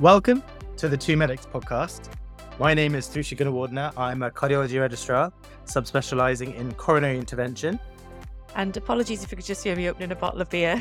[0.00, 0.44] Welcome
[0.76, 2.08] to the Two Medics podcast.
[2.60, 3.92] My name is Trusha Gunawardena.
[3.96, 5.32] I'm a cardiology registrar,
[5.66, 7.80] subspecializing in coronary intervention.
[8.54, 10.80] And apologies if you could just hear me opening a bottle of beer.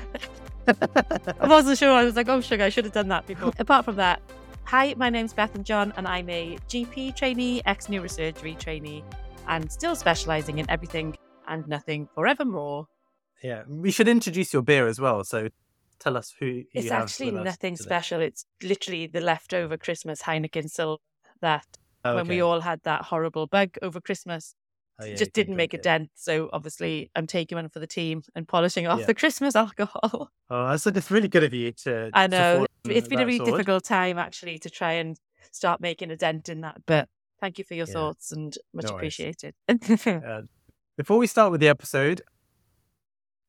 [0.67, 1.91] I wasn't sure.
[1.91, 3.53] I was like, oh, sugar, I should have done that before.
[3.59, 4.21] Apart from that,
[4.65, 9.03] hi, my name's Beth and John, and I'm a GP trainee, ex neurosurgery trainee,
[9.47, 12.87] and still specializing in everything and nothing forevermore.
[13.41, 15.23] Yeah, we should introduce your beer as well.
[15.23, 15.49] So
[15.99, 18.21] tell us who It's actually nothing special.
[18.21, 21.01] It's literally the leftover Christmas Heineken Silver
[21.41, 21.65] that
[22.05, 24.55] Oh, when we all had that horrible bug over Christmas,
[24.99, 25.83] Oh, yeah, just didn't make a it.
[25.83, 26.09] dent.
[26.15, 29.05] So obviously, I'm taking one for the team and polishing off Yeah.
[29.05, 30.31] the Christmas alcohol.
[30.49, 32.09] Oh, that's it's really good of you to.
[32.13, 33.51] I know it's been a really sword.
[33.51, 35.19] difficult time actually to try and
[35.51, 36.77] start making a dent in that.
[36.85, 37.09] But
[37.41, 37.93] thank you for your Yeah.
[37.95, 39.55] thoughts and much No appreciated.
[40.07, 40.43] Uh,
[40.97, 42.21] before we start with the episode,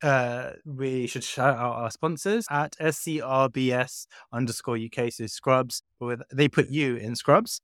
[0.03, 5.13] uh, we should shout out our sponsors at SCRBS underscore UK.
[5.13, 7.61] So Scrubs, with they put you in Scrubs.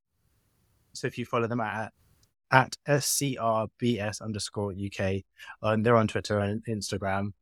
[0.93, 1.93] So if you follow them at
[2.51, 5.23] at SCRBS underscore UK,
[5.62, 7.33] and they're on Twitter and Instagram,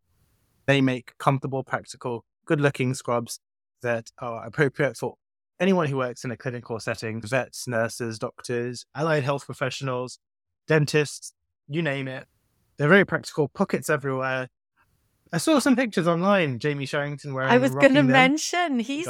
[0.67, 3.39] they make comfortable, practical, good-looking scrubs
[3.83, 5.15] that are appropriate for
[5.61, 10.19] anyone who works in a clinical setting: vets, nurses, doctors, allied health professionals,
[10.67, 11.33] dentists,
[11.69, 12.27] you name it.
[12.77, 14.49] They're very practical, pockets everywhere.
[15.33, 16.59] I saw some pictures online.
[16.59, 17.51] Jamie Sharrington wearing.
[17.51, 19.09] I was going to mention he's.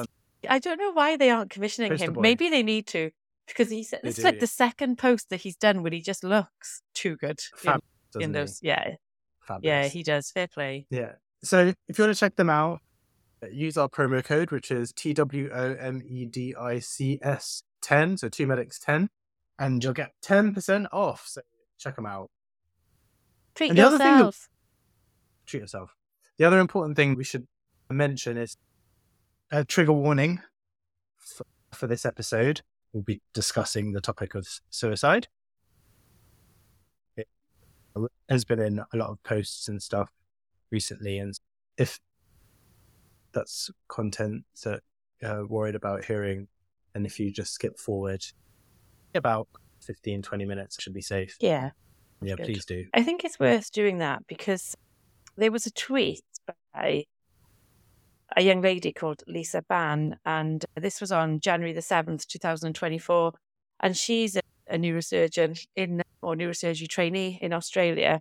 [0.48, 2.12] I don't know why they aren't commissioning Poster him.
[2.14, 2.20] boy.
[2.20, 3.10] Maybe they need to
[3.46, 3.90] because he's.
[3.90, 7.16] said They is like the second post that he's done where he just looks too
[7.16, 7.80] good in, in
[8.12, 8.32] doesn't he?
[8.32, 8.58] those.
[8.62, 8.90] Yeah,
[9.60, 10.30] yeah, he does.
[10.30, 10.86] Fair play.
[10.90, 11.12] Yeah.
[11.44, 12.80] So if you want to check them out,
[13.42, 17.18] uh, use our promo code, which is T W O M E D I C
[17.20, 19.10] S 10, so two medics 10,
[19.58, 21.24] and you'll get 10% off.
[21.26, 21.40] So
[21.78, 22.30] check them out.
[23.56, 24.34] Treat And the other thing that-
[25.46, 25.96] Treat yourself.
[26.38, 27.46] The other important thing we should
[27.90, 28.56] mention is
[29.50, 30.40] a trigger warning
[31.18, 32.62] for, for this episode.
[32.92, 35.28] We'll be discussing the topic of suicide.
[37.16, 37.28] It
[38.28, 40.10] has been in a lot of posts and stuff
[40.70, 41.38] recently, and
[41.76, 42.00] if
[43.32, 44.80] that's content that
[45.22, 46.48] uh, worried about hearing,
[46.94, 48.24] and if you just skip forward
[49.14, 49.48] about
[49.80, 51.36] 15, 20 minutes, should be safe.
[51.40, 51.70] Yeah.
[52.22, 52.46] Yeah, good.
[52.46, 52.86] please do.
[52.94, 54.76] I think it's worth doing that because
[55.36, 56.22] there was a tweet
[56.72, 57.04] by
[58.36, 63.32] a young lady called Lisa Ban, and this was on January the 7th, 2024.
[63.80, 68.20] And she's a, a neurosurgeon in or neurosurgery trainee in Australia.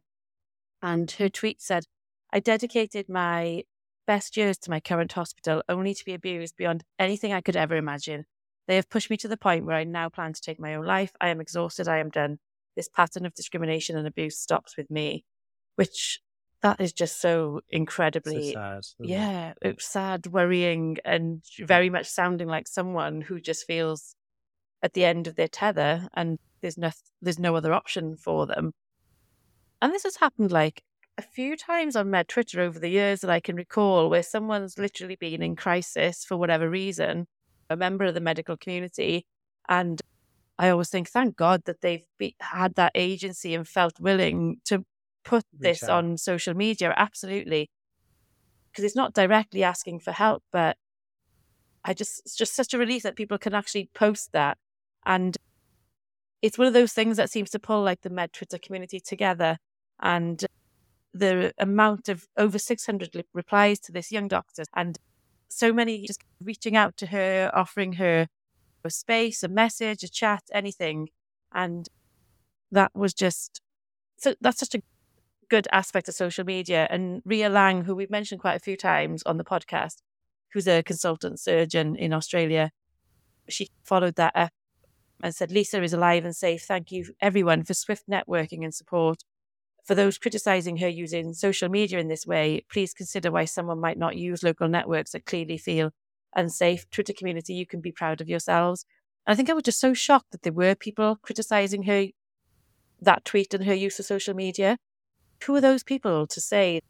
[0.81, 1.85] And her tweet said,
[2.33, 3.63] I dedicated my
[4.07, 7.75] best years to my current hospital only to be abused beyond anything I could ever
[7.75, 8.25] imagine.
[8.67, 10.85] They have pushed me to the point where I now plan to take my own
[10.85, 11.11] life.
[11.21, 11.87] I am exhausted.
[11.87, 12.39] I am done
[12.75, 15.23] this pattern of discrimination and abuse stops with me,
[15.75, 16.19] which
[16.61, 18.79] that is just so So incredibly, sad.
[18.79, 19.09] isn't it?
[19.09, 24.15] yeah, it's sad, worrying, and very much sounding like someone who just feels
[24.83, 28.73] at the end of their tether and there's no, there's no other option for them.
[29.81, 30.83] And this has happened like
[31.17, 34.77] a few times on Med Twitter over the years that I can recall where someone's
[34.77, 37.27] literally been in crisis for whatever reason,
[37.69, 39.25] a member of the medical community,
[39.67, 40.01] and
[40.59, 44.85] I always think, thank God that they've be, had that agency and felt willing to
[45.23, 45.89] put this out.
[45.89, 46.93] on social media.
[46.95, 47.69] Absolutely,
[48.71, 50.77] because it's not directly asking for help, but
[51.83, 54.57] I just it's just such a relief that people can actually post that,
[55.05, 55.37] and
[56.41, 59.57] it's one of those things that seems to pull like the Med Twitter community together,
[60.01, 60.45] and
[61.13, 64.97] the amount of over 600 li- replies to this young doctor and
[65.49, 68.27] so many just reaching out to her offering her
[68.83, 71.09] a space, a message, a chat, anything.
[71.53, 71.87] And
[72.71, 73.61] that was just
[74.17, 74.81] so that's such a
[75.51, 76.87] good aspect of social media.
[76.89, 79.97] And Rhea Liang, who we've mentioned quite a few times on the podcast,
[80.53, 82.71] who's a consultant surgeon in Australia,
[83.49, 84.53] she followed that up
[85.21, 86.63] and said, Lisa is alive and safe.
[86.63, 89.23] Thank you, everyone, for swift networking and support.
[89.83, 93.97] For those criticizing her using social media in this way, please consider why someone might
[93.97, 95.91] not use local networks that clearly feel
[96.33, 96.89] unsafe.
[96.91, 98.85] Twitter community, you can be proud of yourselves.
[99.27, 102.05] And I think I was just so shocked that there were people criticizing her,
[103.01, 104.77] that tweet and her use of social media.
[105.45, 106.81] Who are those people to say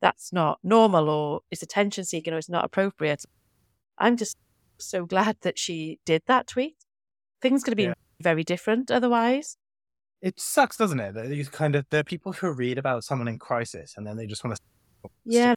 [0.00, 3.24] that's not normal or it's attention seeking or it's not appropriate?
[3.98, 4.36] I'm just
[4.78, 6.76] so glad that she did that tweet.
[7.40, 7.94] Things could have been Yeah.
[8.20, 9.56] very different otherwise.
[10.22, 11.14] It sucks, doesn't it?
[11.14, 14.16] That these kind of there are people who read about someone in crisis and then
[14.16, 15.10] they just want to.
[15.24, 15.54] Yeah.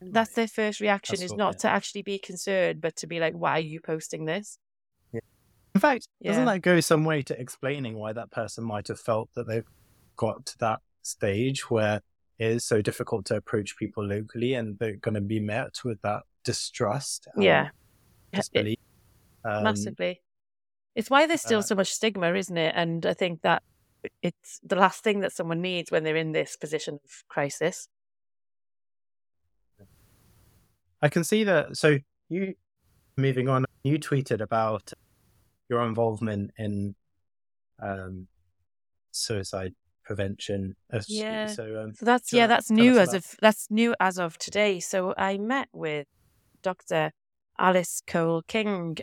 [0.00, 1.58] That's their first reaction That's is what- not yeah.
[1.58, 4.58] to actually be concerned, but to be like, why are you posting this?
[5.76, 9.28] In fact, doesn't that go some way to explaining why that person might have felt
[9.34, 9.66] that they've
[10.16, 12.00] got to that stage where
[12.38, 16.00] it is so difficult to approach people locally and they're going to be met with
[16.02, 17.28] that distrust?
[17.34, 17.68] and Yeah.
[18.32, 18.78] Disbelief?
[19.44, 20.20] Um, Massively.
[20.94, 22.72] It's why there's still uh, so much stigma, isn't it?
[22.76, 23.62] And I think that
[24.22, 27.88] it's the last thing that someone needs when they're in this position of crisis.
[31.02, 31.76] I can see that.
[31.76, 31.98] So
[32.28, 32.54] you,
[33.16, 34.92] moving on, you tweeted about
[35.68, 36.94] your involvement in
[37.80, 38.28] um,
[39.10, 39.74] suicide
[40.04, 40.76] prevention.
[41.08, 41.46] Yeah.
[41.46, 44.80] So um, So that's yeah, that's new as of that's new as of today.
[44.80, 46.06] So I met with
[46.62, 47.12] Dr.
[47.58, 48.98] Alys Cole-King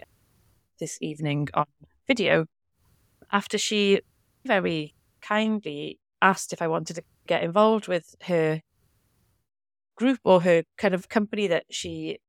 [0.80, 1.66] this evening on
[2.08, 2.46] video
[3.32, 4.02] after she
[4.46, 8.62] very kindly asked if I wanted to get involved with her
[9.96, 12.20] group or her kind of company that she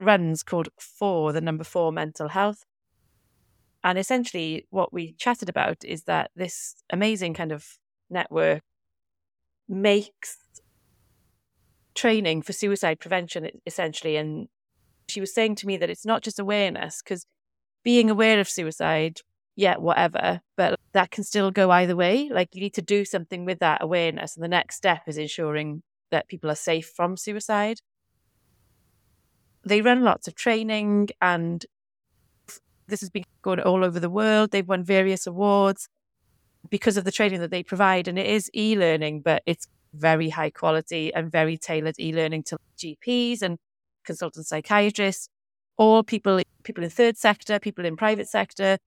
[0.00, 2.64] runs called Four, the number four mental health.
[3.84, 7.78] And essentially, what we chatted about is that this amazing kind of
[8.10, 8.62] network
[9.68, 10.38] makes
[11.94, 14.16] training for suicide prevention essentially.
[14.16, 14.48] And
[15.08, 17.26] she was saying to me that it's not just awareness, because
[17.82, 19.20] being aware of suicide,
[19.56, 22.28] yeah, whatever, but that can still go either way.
[22.32, 24.36] Like you need to do something with that awareness.
[24.36, 27.80] And the next step is ensuring that people are safe from suicide.
[29.64, 31.66] They run lots of training and
[32.86, 34.50] this has been going all over the world.
[34.50, 35.88] They've won various awards
[36.70, 38.08] because of the training that they provide.
[38.08, 42.44] And it is e learning, but it's very high quality and very tailored e learning
[42.44, 43.58] to GPs and
[44.04, 45.28] consultant psychiatrists,
[45.76, 48.78] all people people in third sector, people in private sector.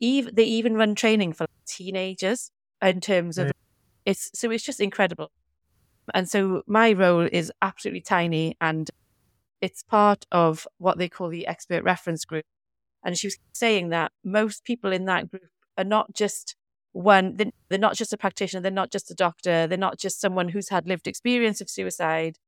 [0.00, 2.50] Even they even run training for teenagers
[2.82, 3.54] in terms of Right.
[4.04, 5.30] it's so it's just incredible.
[6.14, 8.90] And so my role is absolutely tiny and
[9.60, 12.44] it's part of what they call the expert reference group.
[13.04, 15.48] And she was saying that most people in that group
[15.78, 16.56] are not just
[16.96, 20.20] one, they're they're not just a practitioner, they're not just a doctor, they're not just
[20.20, 22.38] someone who's had lived experience of suicide,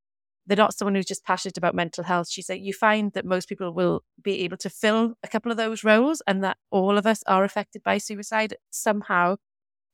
[0.46, 2.30] they're not someone who's just passionate about mental health.
[2.36, 6.22] You find that most people will be able to fill a couple of those roles
[6.26, 9.36] and that all of us are affected by suicide somehow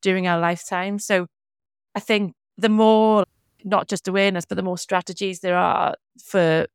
[0.01, 0.99] during our lifetime.
[1.00, 1.27] So
[1.97, 3.25] I think the more,
[3.65, 6.67] not just awareness, but the more strategies there are for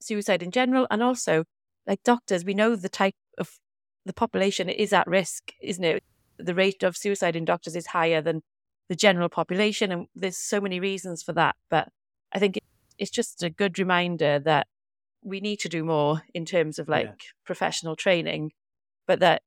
[0.00, 1.44] suicide in general, and also
[1.86, 3.58] like doctors, we know the type of
[4.06, 6.04] the population is at risk, isn't it?
[6.38, 8.42] The rate of suicide in doctors is higher than
[8.88, 11.56] the general population, and there's so many reasons for that.
[11.70, 11.88] But
[12.32, 12.58] I think
[12.98, 14.66] it's just a good reminder that
[15.22, 17.14] we need to do more in terms of like Yeah.
[17.44, 18.52] professional training,
[19.06, 19.42] but that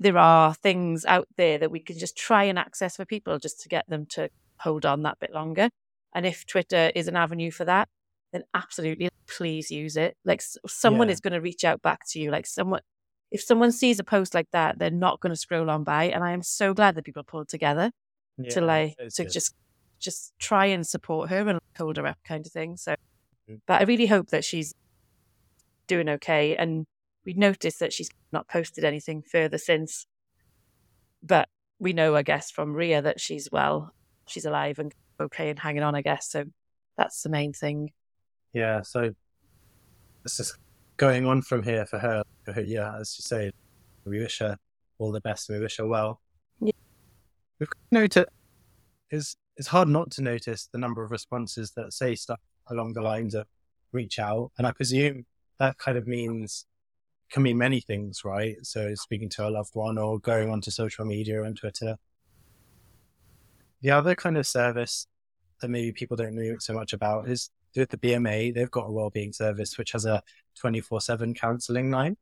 [0.00, 3.60] there are things out there that we can just try and access for people just
[3.60, 4.28] to get them to
[4.60, 5.70] hold on that bit longer.
[6.12, 7.88] And if Twitter is an avenue for that,
[8.32, 10.16] then absolutely please use it.
[10.24, 11.12] Like someone Yeah.
[11.12, 12.30] is going to reach out back to you.
[12.30, 12.80] Like someone,
[13.32, 16.04] if someone sees a post like that, they're not going to scroll on by.
[16.04, 17.90] And I am so glad that people pulled together
[18.50, 19.32] to like to good.
[19.32, 19.54] just
[19.98, 22.76] just try and support her and hold her up, kind of thing.
[22.76, 22.94] So,
[23.48, 23.60] Mhm.
[23.66, 24.74] but I really hope that she's
[25.86, 26.56] doing okay.
[26.56, 26.86] And
[27.24, 30.06] we noticed that she's not posted anything further since.
[31.22, 31.48] But
[31.78, 33.94] we know, I guess, from Rhea that she's well,
[34.26, 35.94] she's alive and okay and hanging on.
[35.94, 36.44] I guess so.
[36.98, 37.92] That's the main thing.
[38.52, 39.14] Yeah, so
[40.24, 40.58] it's just
[41.02, 42.22] going on from here for her.
[42.64, 43.50] Yeah, as you say,
[44.04, 44.56] we wish her
[44.98, 45.48] all the best.
[45.48, 46.20] We wish her well.
[46.60, 46.70] Yeah.
[47.58, 48.28] We've noted
[49.10, 52.38] it's it's hard not to notice the number of responses that say stuff
[52.68, 53.48] along the lines of
[53.90, 55.26] reach out, and I presume
[55.58, 56.66] that kind of means
[57.32, 58.54] can mean many things, right?
[58.62, 61.96] So speaking to a loved one or going onto social media and Twitter.
[63.80, 65.08] The other kind of service
[65.60, 68.92] that maybe people don't know so much about is with the BMA, they've got a
[68.92, 70.22] wellbeing service which has a
[70.58, 72.16] 24 7 counseling line.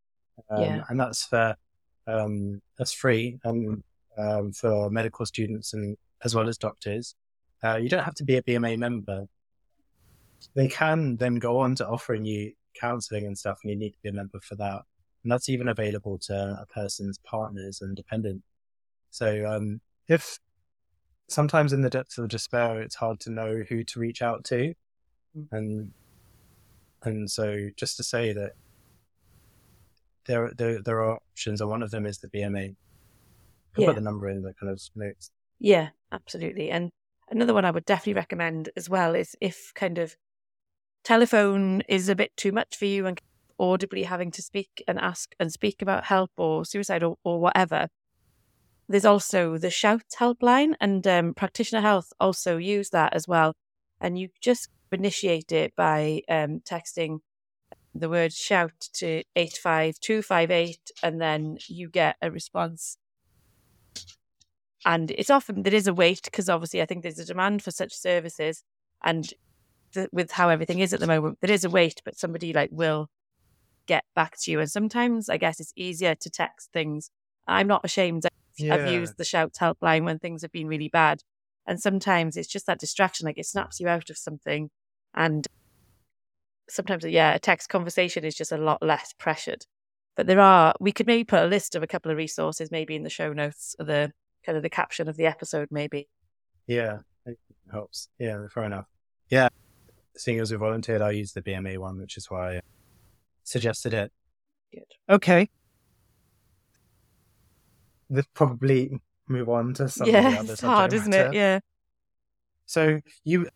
[0.50, 0.84] Um, Yeah.
[0.88, 1.56] And that's for,
[2.06, 3.82] um, that's free and
[4.18, 7.14] um, for medical students and as well as doctors.
[7.62, 9.26] Uh, you don't have to be a BMA member.
[10.54, 13.98] They can then go on to offering you counseling and stuff, and you need to
[14.02, 14.82] be a member for that.
[15.22, 18.42] And that's even available to a person's partners and dependent.
[19.10, 20.38] So, um, if
[21.28, 24.74] sometimes in the depths of despair, it's hard to know who to reach out to.
[25.52, 25.92] And,
[27.04, 28.52] and so just to say that
[30.26, 32.76] there, there, there are options, and one of them is the BMA.
[33.76, 33.86] Yeah.
[33.86, 35.30] put the number in the kind of notes.
[35.58, 36.70] Yeah, absolutely.
[36.70, 36.90] And
[37.30, 40.16] another one I would definitely recommend as well is if kind of
[41.04, 43.20] telephone is a bit too much for you and
[43.58, 47.88] audibly having to speak and ask and speak about help or suicide or, or whatever.
[48.88, 53.54] There's also the Shout helpline, and um, Practitioner Health also use that as well.
[54.00, 57.20] And you just initiate it by um, texting
[57.94, 62.96] the word shout to 85258, and then you get a response
[64.84, 67.70] and it's often there is a wait because obviously I think there's a demand for
[67.70, 68.62] such services,
[69.02, 69.32] and
[69.92, 72.70] th- with how everything is at the moment, there is a wait, but somebody like
[72.72, 73.08] will
[73.86, 74.60] get back to you.
[74.60, 77.10] And sometimes I guess it's easier to text things.
[77.46, 78.26] I'm not ashamed.
[78.56, 78.74] Yeah.
[78.74, 81.22] I've used the shouts helpline when things have been really bad.
[81.66, 84.70] And sometimes it's just that distraction, like it snaps you out of something.
[85.14, 85.46] And
[86.68, 89.66] sometimes, yeah, a text conversation is just a lot less pressured.
[90.16, 92.94] But there are, we could maybe put a list of a couple of resources maybe
[92.96, 94.12] in the show notes or the
[94.44, 96.08] kind of the caption of the episode, maybe.
[96.66, 97.38] Yeah, it
[97.70, 98.08] helps.
[98.18, 98.86] Yeah, fair enough.
[99.28, 99.48] Yeah,
[100.16, 102.60] seeing as we volunteered, I used the BMA one, which is why I
[103.44, 104.12] suggested it.
[104.72, 104.84] Good.
[105.08, 105.48] Okay.
[108.08, 110.14] Let's probably move on to something.
[110.14, 111.32] yeah, it's hard, isn't it?
[111.32, 111.60] Yeah.
[112.66, 113.48] So you,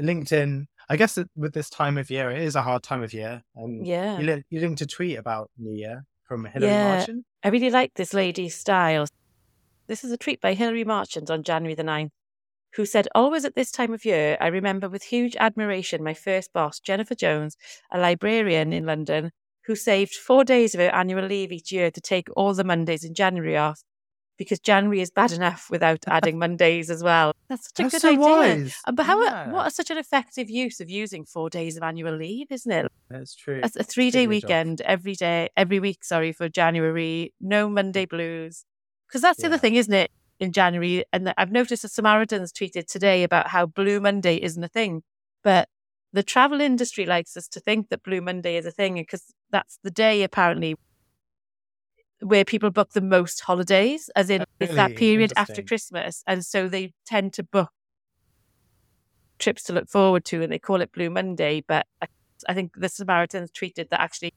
[0.00, 3.42] LinkedIn, I guess with this time of year, it is a hard time of year.
[3.54, 4.18] And Yeah.
[4.18, 6.96] you, li- you linked a tweet about New Year from Hillary Yeah.
[6.96, 7.24] Marchant.
[7.42, 9.06] I really like this lady's style.
[9.86, 12.10] This is a tweet by Hilary Marchant on January the 9th,
[12.74, 16.52] who said, Always at this time of year, I remember with huge admiration my first
[16.52, 17.56] boss, Jennifer Jones,
[17.92, 19.30] a librarian in London,
[19.66, 23.04] who saved four days of her annual leave each year to take all the Mondays
[23.04, 23.82] in January off
[24.38, 27.32] because January is bad enough without adding Mondays as well.
[27.48, 28.20] That's such a That's good so idea.
[28.24, 28.74] wise.
[28.86, 29.50] Uh, But how, Yeah.
[29.50, 32.90] what a, such an effective use of using four days of annual leave, isn't it?
[33.10, 33.60] That's true.
[33.62, 34.48] a, a three day Good job.
[34.48, 37.34] weekend every day, every week, sorry, for January.
[37.40, 38.64] No Monday blues.
[39.08, 41.04] Because that's the other thing, isn't it, in January?
[41.12, 45.02] And I've noticed the Samaritans tweeted today about how Blue Monday isn't a thing.
[45.42, 45.68] But
[46.12, 49.78] the travel industry likes us to think that Blue Monday is a thing because that's
[49.82, 50.76] the day, apparently,
[52.20, 55.62] where people book the most holidays, as in it's that period after.
[55.62, 56.22] Christmas.
[56.26, 57.70] And so they tend to book
[59.38, 61.62] trips to look forward to and they call it Blue Monday.
[61.66, 62.06] But I,
[62.48, 64.34] I think the Samaritans treated that actually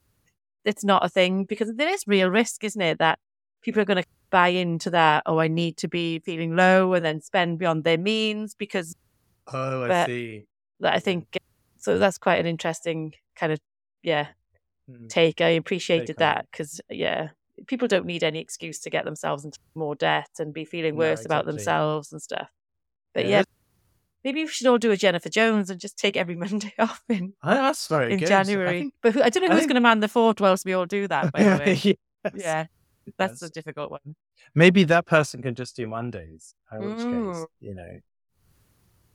[0.63, 2.99] it's not a thing because there is real risk, isn't it?
[2.99, 3.17] That
[3.63, 7.03] people are going to buy into that, oh, I need to be feeling low and
[7.03, 8.95] then spend beyond their means because
[9.51, 10.45] Oh, I but- see.
[10.81, 11.37] that I think
[11.79, 11.97] so.
[11.97, 13.59] That's quite an interesting kind of,
[14.03, 14.27] yeah,
[14.87, 15.07] Hmm.
[15.07, 15.41] take.
[15.41, 17.29] I appreciated that because, yeah,
[17.67, 20.99] people don't need any excuse to get themselves into more debt and be feeling No,
[20.99, 22.49] worse about themselves and stuff.
[23.13, 23.43] But Yeah, yeah,
[24.23, 27.33] maybe we should all do a Jennifer Jones and just take every Monday off in,
[27.43, 28.25] Oh, that's very in good.
[28.31, 28.79] I January.
[28.81, 30.73] think- but who, I don't know who's think- going to man the fort whilst we
[30.73, 31.97] all do that, by the way.
[32.23, 32.33] Yes.
[32.35, 32.65] yeah,
[33.17, 34.15] that's a difficult one.
[34.55, 36.53] Maybe that person can just do Mondays.
[36.71, 37.45] In which case, Mm.
[37.59, 37.99] you know,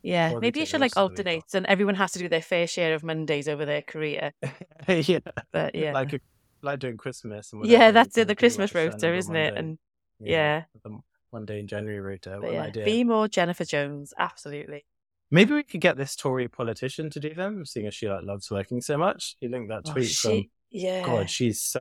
[0.03, 1.33] Yeah, Or maybe you should like rest of the week off.
[1.43, 4.33] alternate and everyone has to do their fair share of Mondays over their career.
[4.89, 5.19] yeah,
[5.53, 6.21] But yeah, like a,
[6.67, 7.53] like doing Christmas.
[7.53, 9.55] And yeah, that's it, the Christmas like isn't it?
[9.57, 9.79] And
[10.21, 10.65] yeah.
[10.85, 10.99] the
[11.33, 12.85] Monday in January but What an yeah, idea.
[12.85, 14.85] be more Jennifer Jones, absolutely.
[15.31, 18.51] Maybe we could get this Tory politician to do them, seeing as she like loves
[18.51, 19.37] working so much.
[19.41, 21.81] You linked that Oh, tweet she, yeah, from God, she's so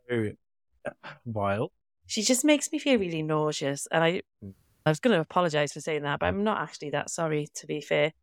[1.25, 1.71] wild.
[2.07, 3.87] she just makes me feel really nauseous.
[3.91, 4.53] And I, Mm.
[4.85, 7.47] I was going to apologize for saying that, but I'm not actually that sorry.
[7.55, 8.13] To be fair,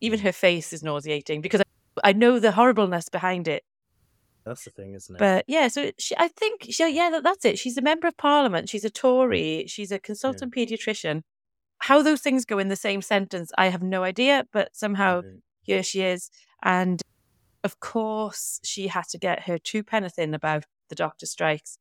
[0.00, 3.62] even her face is nauseating because I, I know the horribleness behind it.
[4.46, 5.18] That's the thing, isn't it?
[5.18, 7.58] But yeah, so she, I think she, yeah, that, that's it.
[7.58, 8.68] She's a member of parliament.
[8.68, 9.64] She's a Tory.
[9.66, 11.22] She's a consultant paediatrician.
[11.80, 14.46] How those things go in the same sentence, I have no idea.
[14.52, 15.40] But somehow Mhm.
[15.62, 16.30] here she is,
[16.62, 17.02] and
[17.64, 21.78] of course she had to get her two penneth in about the doctor strikes,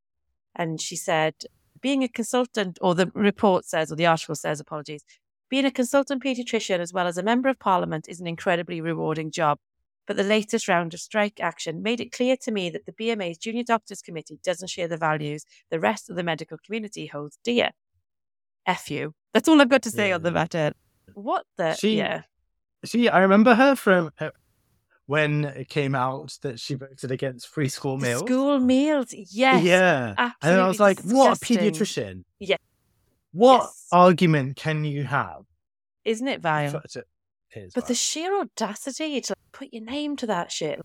[0.55, 1.35] and she said,
[1.81, 5.03] being a consultant, or the report says, or the article says, apologies,
[5.49, 9.29] being a consultant paediatrician as well as a member of parliament is an incredibly rewarding
[9.29, 9.59] job.
[10.07, 13.37] But the latest round of strike action made it clear to me that the BMA's
[13.37, 17.71] Junior Doctors Committee doesn't share the values the rest of the medical community holds dear.
[18.67, 19.13] F you.
[19.33, 20.73] That's all I've got to say on the matter.
[21.13, 21.73] What the?
[21.75, 22.21] She- yeah.
[22.83, 24.29] She, I remember her from uh,
[25.07, 28.21] when it came out that she voted against free school meals.
[28.21, 29.07] school meals.
[29.11, 29.63] Yes.
[29.63, 32.23] yeah, and then I was like, absolutely "What a pediatrician?
[32.39, 32.57] Yeah.
[33.31, 33.87] What Yes.
[33.91, 35.41] argument can you have?"
[36.03, 36.79] Isn't it vile?
[36.89, 37.05] to-
[37.73, 40.81] But the sheer audacity to put your name to that shit.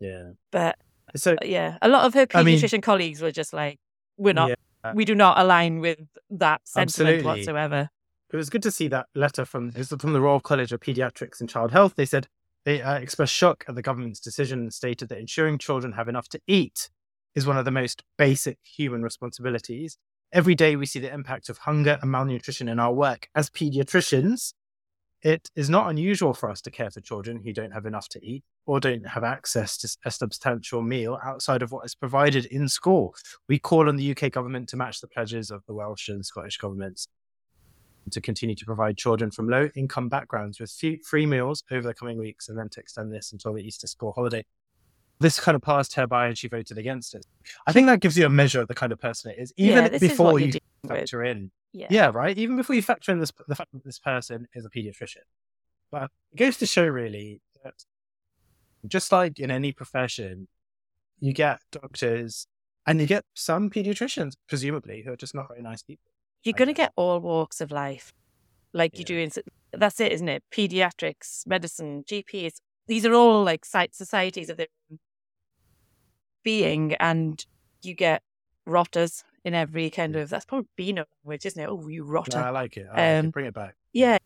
[0.00, 0.30] yeah.
[0.50, 0.76] But
[1.16, 3.78] So yeah, a lot of her I mean- pediatrician colleagues were just like,
[4.16, 4.92] we're not, Yeah.
[4.94, 5.98] we do not align with
[6.30, 7.24] that sentiment Absolutely.
[7.40, 7.90] whatsoever.
[8.32, 10.80] it was good to see that letter from it was from the Royal College of
[10.80, 11.94] Pediatrics and Child Health.
[11.96, 12.28] They said
[12.64, 16.28] they uh, expressed shock at the government's decision and stated that ensuring children have enough
[16.30, 16.88] to eat
[17.34, 19.98] is one of the most basic human responsibilities.
[20.32, 24.54] Every day we see the impact of hunger and malnutrition in our work as pediatricians.
[25.22, 28.26] It is not unusual for us to care for children who don't have enough to
[28.26, 32.68] eat or don't have access to a substantial meal outside of what is provided in
[32.68, 33.14] school.
[33.48, 36.58] We call on the UK government to match the pledges of the Welsh and Scottish
[36.58, 37.06] governments
[38.10, 42.18] to continue to provide children from low income backgrounds with free meals over the coming
[42.18, 44.44] weeks and then to extend this until the Easter school holiday.
[45.22, 47.24] This kind of passed her by and she voted against it.
[47.66, 49.84] I think that gives you a measure of the kind of person it is, even
[49.84, 50.90] yeah, is before you dealing with.
[50.90, 51.50] factor in.
[51.72, 51.86] Yeah.
[51.90, 52.36] Yeah, right?
[52.36, 55.24] Even before you factor in this, the fact that this person is a pediatrician.
[55.90, 57.74] But it goes to show really that
[58.86, 60.48] just like in any profession,
[61.20, 62.46] you get doctors
[62.86, 66.10] and you get some pediatricians, presumably, who are just not very nice people.
[66.42, 68.12] You're going to get all walks of life,
[68.72, 69.30] like you do in.
[69.72, 70.42] That's it, isn't it?
[70.52, 72.54] Pediatrics, medicine, GPs.
[72.88, 74.98] These are all like site societies of their own
[76.42, 77.44] being, and
[77.82, 78.22] you get
[78.66, 80.28] rotters in every kind of.
[80.30, 81.68] That's probably Beano language, isn't it?
[81.68, 82.38] Oh, you rotter.
[82.38, 82.86] No, I like it.
[82.92, 83.32] I like Um, it.
[83.32, 83.74] Bring it back.
[83.92, 84.18] Yeah.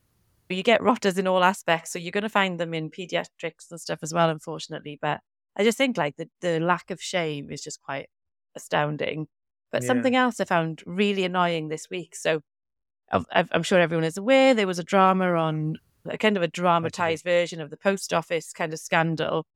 [0.49, 1.91] You get rotters in all aspects.
[1.93, 4.99] So you're going to find them in pediatrics and stuff as well, unfortunately.
[5.01, 5.21] But
[5.57, 8.09] I just think like the, the lack of shame is just quite
[8.55, 9.27] astounding.
[9.73, 9.89] But Yeah.
[9.89, 12.15] something else I found really annoying this week.
[12.15, 12.43] So
[13.11, 15.77] I'm sure everyone is aware there was a drama on
[16.09, 19.47] a kind of a dramatized version of the post office kind of scandal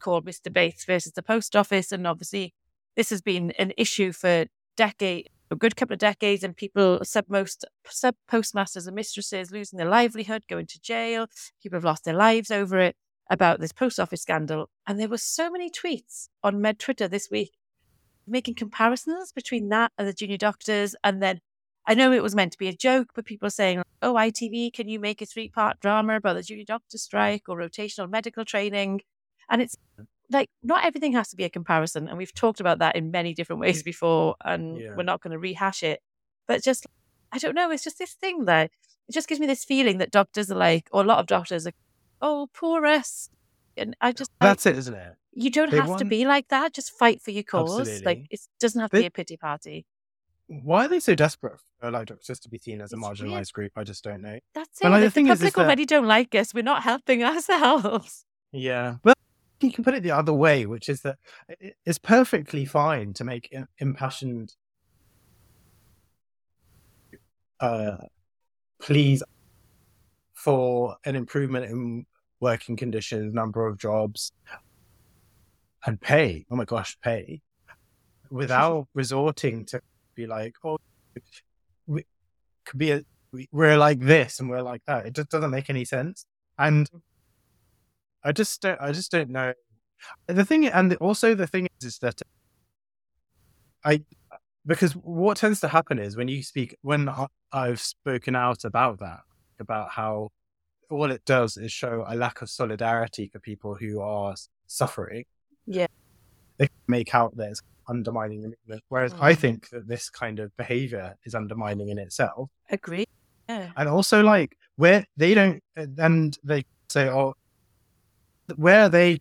[0.00, 0.52] called Mr.
[0.52, 1.92] Bates versus the post office.
[1.92, 2.54] And obviously,
[2.96, 7.26] this has been an issue for decade, a good couple of decades, and people, sub
[7.28, 11.26] most sub postmasters and mistresses, losing their livelihood, going to jail.
[11.62, 12.96] People have lost their lives over it
[13.30, 14.68] about this post office scandal.
[14.86, 17.52] And there were so many tweets on Med Twitter this week
[18.26, 20.94] making comparisons between that and the junior doctors.
[21.02, 21.40] And then
[21.86, 24.72] I know it was meant to be a joke, but people are saying, oh, ITV,
[24.72, 28.44] can you make a three part drama about the junior doctor strike or rotational medical
[28.44, 29.00] training?
[29.50, 29.76] And it's
[30.30, 32.08] like, not everything has to be a comparison.
[32.08, 34.94] And we've talked about that in many different ways before, and Yeah.
[34.96, 36.00] we're not going to rehash it.
[36.46, 36.86] But just,
[37.32, 38.70] I don't know, it's just this thing that
[39.08, 41.66] it just gives me this feeling that doctors are like, or a lot of doctors
[41.66, 41.72] are,
[42.22, 43.28] oh, poor us.
[43.76, 45.14] And I just, I- That's it, isn't it?
[45.32, 46.74] you don't they have to be like that.
[46.74, 48.02] Just fight for your cause.
[48.04, 49.86] Like, it doesn't have to They- be a pity party.
[50.46, 53.16] Why are they so desperate for like doctors to be seen as a It's weird.
[53.18, 53.70] marginalized group?
[53.76, 54.40] I just don't know.
[54.52, 54.82] That's it.
[54.82, 57.22] But, like, the the is- is public that- already don't like us, we're not helping
[57.24, 58.24] ourselves.
[58.52, 58.96] Yeah.
[59.04, 59.14] Well,
[59.60, 61.18] you can put it the other way, which is that
[61.84, 64.54] it's perfectly fine to make impassioned
[67.60, 67.96] uh,
[68.80, 69.22] pleas
[70.34, 72.06] for an improvement in
[72.40, 74.32] working conditions, number of jobs,
[75.84, 76.46] and pay.
[76.50, 77.42] Oh my gosh, pay
[78.30, 79.80] without resorting to
[80.14, 80.78] be like, oh,
[81.86, 82.04] we
[82.64, 83.04] could be a,
[83.52, 85.06] we're like this and we're like that.
[85.06, 86.24] It just doesn't make any sense.
[86.58, 86.88] And
[88.24, 89.52] I just don't, I just don't know.
[90.26, 92.20] The thing, and also the thing is, is that
[93.84, 94.02] I,
[94.66, 98.98] because what tends to happen is when you speak, when I- I've spoken out about
[99.00, 99.20] that,
[99.58, 100.30] about how
[100.90, 104.34] all it does is show a lack of solidarity for people who are
[104.66, 105.24] suffering.
[105.66, 105.86] Yeah.
[106.58, 108.82] They make out that it's undermining the movement.
[108.88, 109.38] Whereas I Mm.
[109.38, 113.06] think that this kind of behavior is undermining in itself Agree.
[113.48, 113.70] Yeah.
[113.76, 117.34] and also like where they don't and they say oh
[118.56, 119.18] where are they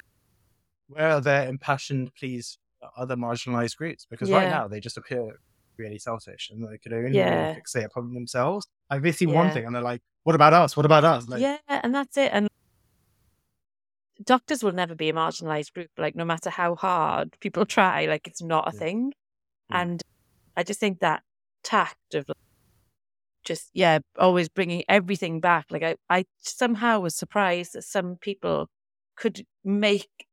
[0.88, 2.58] where are their impassioned pleas
[2.98, 5.40] other marginalized groups because right now they just appear
[5.78, 7.56] really selfish and they could only Yeah.
[7.56, 9.54] fixate upon themselves like they see one Yeah.
[9.54, 12.32] thing and they're like what about us what about us like yeah, and that's it.
[12.34, 12.48] And
[14.24, 15.90] doctors will never be a marginalized group.
[15.98, 18.80] Like, no matter how hard people try, like, it's not a Yeah.
[18.80, 19.14] thing.
[19.70, 19.82] Yeah.
[19.82, 20.02] And
[20.58, 21.24] I just think that
[21.64, 22.36] tact of like,
[23.46, 25.68] just, yeah, always bringing everything back.
[25.70, 28.68] Like, I, I somehow was surprised that some people
[29.20, 30.28] could make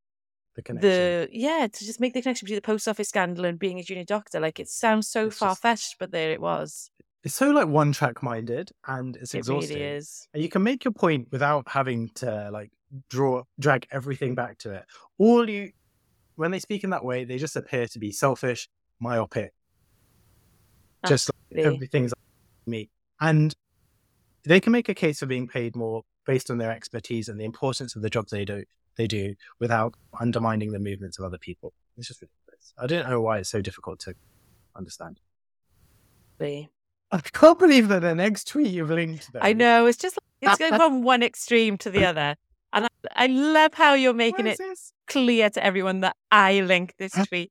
[0.54, 0.90] the connection.
[0.90, 3.82] The yeah to just make the connection between the post office scandal and being a
[3.82, 4.40] junior doctor.
[4.40, 6.90] Like it sounds so far fetched but there it was.
[7.22, 9.76] It's so like one track minded and it's it exhausting.
[9.76, 10.28] really is.
[10.32, 12.70] And you can make your point without having to like
[13.10, 14.84] draw drag everything back to it.
[15.18, 15.72] All you
[16.36, 18.68] when they speak in that way they just appear to be selfish
[19.00, 19.52] myopic.
[21.06, 22.12] Just like, everything's
[22.66, 22.90] me.
[23.20, 23.54] And
[24.44, 27.44] they can make a case for being paid more based on their expertise and the
[27.44, 28.64] importance of the jobs they do
[28.96, 33.20] they do without undermining the movements of other people it's just ridiculous i don't know
[33.20, 34.14] why it's so difficult to
[34.74, 35.20] understand
[36.38, 36.68] Really.
[37.12, 40.74] i can't believe that the next tweet you've linked I know it's just it's going
[40.76, 42.36] from one extreme to the other
[42.72, 44.92] and I, I love how you're making it this?
[45.06, 47.50] clear to everyone that I linked this tweet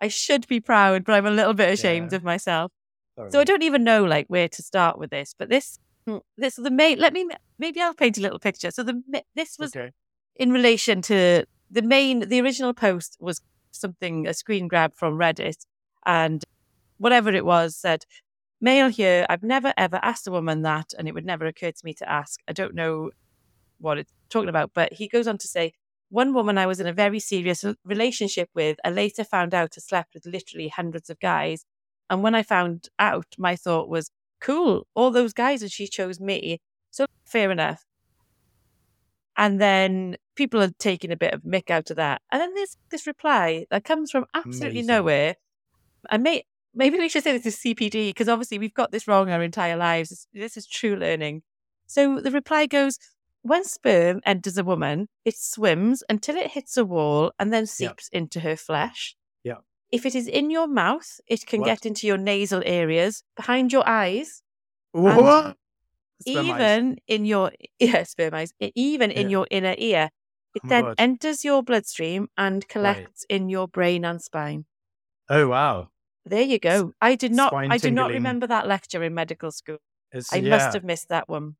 [0.00, 2.16] I should be proud but I'm a little bit ashamed Yeah.
[2.16, 2.72] of myself
[3.16, 3.30] Sorry.
[3.30, 6.56] So I don't even know like where to start with this, but this Mm, this
[6.56, 6.98] the main.
[6.98, 8.70] Let me maybe I'll paint a little picture.
[8.70, 9.02] So the
[9.34, 9.90] this was okay
[10.36, 12.28] in relation to the main.
[12.28, 13.40] The original post was
[13.70, 15.66] something a screen grab from Reddit,
[16.06, 16.44] and
[16.98, 18.04] whatever it was said.
[18.60, 19.26] Male here.
[19.28, 22.10] I've never ever asked a woman that, and it would never occur to me to
[22.10, 22.40] ask.
[22.48, 23.10] I don't know
[23.78, 25.74] what it's talking about, but he goes on to say,
[26.08, 29.82] one woman I was in a very serious relationship with, I later found out had
[29.82, 31.64] slept with literally hundreds of guys.
[32.08, 36.20] And when I found out, my thought was, cool, all those guys, and she chose
[36.20, 36.60] me.
[36.90, 37.84] So fair enough.
[39.36, 42.22] And then people are taking a bit of mick out of that.
[42.30, 44.86] And then there's this reply that comes from absolutely Amazing.
[44.86, 45.34] nowhere.
[46.10, 46.44] And may,
[46.74, 49.76] maybe we should say this is CPD because obviously we've got this wrong our entire
[49.76, 50.10] lives.
[50.10, 51.42] This, this is true learning.
[51.86, 52.98] So the reply goes,
[53.42, 58.08] when sperm enters a woman, it swims until it hits a wall and then seeps
[58.08, 59.16] into her flesh.
[59.94, 59.98] Yeah.
[59.98, 61.66] If it is in your mouth, it can What?
[61.66, 64.42] get into your nasal areas, behind your eyes,
[64.92, 65.56] What?
[66.20, 66.60] Sperm eyes.
[66.60, 70.10] even in your yeah, sperm eyes, even in your inner ear.
[70.54, 70.94] It Oh then God.
[70.98, 74.64] enters your bloodstream and collects in your brain and spine.
[75.28, 75.88] Oh wow.
[76.24, 76.92] There you go.
[77.00, 77.52] I did not.
[77.52, 79.78] I do not remember that lecture in medical school.
[80.12, 80.50] It's, I yeah.
[80.50, 81.56] must have missed that one.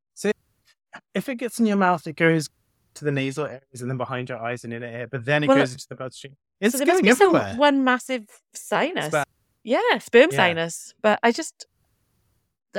[1.12, 2.48] If it gets in your mouth, it goes
[2.94, 5.48] to the nasal areas and then behind your eyes and inner ear, but then it
[5.48, 6.36] Well, goes into the bloodstream.
[6.60, 7.50] It's so there must going be everywhere.
[7.50, 9.06] some one massive sinus.
[9.06, 9.24] Sperm.
[9.64, 10.36] Yeah, sperm Yeah.
[10.36, 10.94] sinus.
[11.02, 11.66] But I just,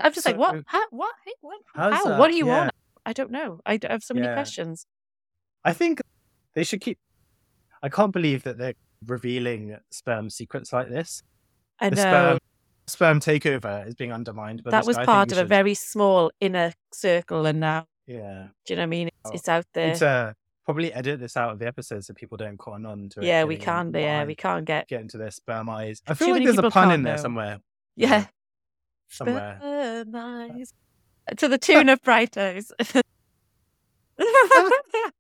[0.02, 0.64] I'm just like, So- what?
[0.68, 0.84] How?
[0.90, 1.14] What?
[1.26, 1.62] Hey, what?
[1.74, 1.90] How?
[1.90, 2.20] that?
[2.20, 2.62] What are you Yeah.
[2.62, 2.70] on?
[3.06, 3.60] I don't know.
[3.66, 4.34] I have so many Yeah.
[4.34, 4.88] questions.
[5.64, 6.02] I think
[6.54, 6.98] they should keep.
[7.84, 8.74] I can't believe that they're
[9.06, 11.22] revealing sperm secrets like this.
[11.80, 12.40] I the know sperm
[12.88, 14.64] sperm takeover is being undermined.
[14.64, 18.50] But that was part of a very small inner circle, and now, yeah.
[18.66, 19.08] do you know what I mean?
[19.08, 19.90] It's, Oh, it's out there.
[19.92, 20.34] It's uh,
[20.66, 23.26] probably edit this out of the episode so people don't cotton on to it.
[23.26, 23.96] yeah, we can't.
[23.96, 24.88] Yeah, we can't get.
[24.88, 26.02] get into their sperm eyes.
[26.08, 27.22] I Too feel like there's a pun in there know.
[27.22, 27.60] somewhere.
[27.96, 28.26] Yeah,
[29.08, 29.58] Somewhere.
[29.60, 30.74] sperm eyes.
[31.38, 32.72] to the tune of Bright Eyes.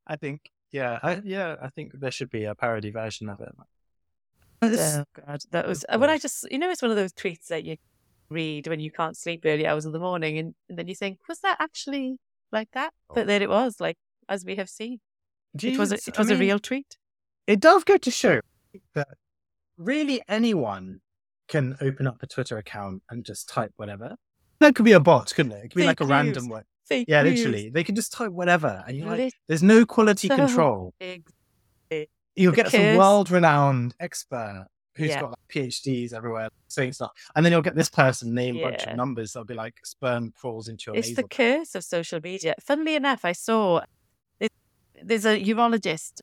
[0.07, 0.51] I think.
[0.71, 1.55] Yeah, I, yeah.
[1.61, 3.55] I think there should be a parody version of it.
[4.61, 7.47] Oh God, that was uh, when I just you know it's one of those tweets
[7.47, 7.77] that you
[8.29, 11.19] read when you can't sleep early hours of the morning, and, and then you think,
[11.29, 12.17] was that actually
[12.51, 12.91] like that?
[13.09, 13.15] Oh.
[13.15, 14.99] But then it was like as we have seen,
[15.55, 16.97] Do it was a, it I was a real tweet.
[17.47, 18.41] It does go to show
[18.93, 19.07] that
[19.77, 21.01] really anyone
[21.47, 24.15] can open up a Twitter account and just type whatever.
[24.59, 25.65] That could be a bot, couldn't it?
[25.65, 26.51] It could be like a random news.
[26.51, 26.63] one.
[26.85, 27.39] Fake Yeah, news.
[27.39, 27.69] literally.
[27.69, 30.93] They can just type whatever, and you're like, there's no quality So control.
[31.01, 31.31] ex-
[32.37, 35.21] You'll get some world-renowned expert who's Yeah.
[35.21, 38.83] got like, PhDs everywhere saying stuff, and then you'll get this person name a bunch
[38.83, 39.31] of numbers.
[39.33, 42.55] They'll be like, sperm crawls into your It's the curse of social media.
[42.61, 43.81] Funnily enough, I saw
[45.03, 46.21] there's- a urologist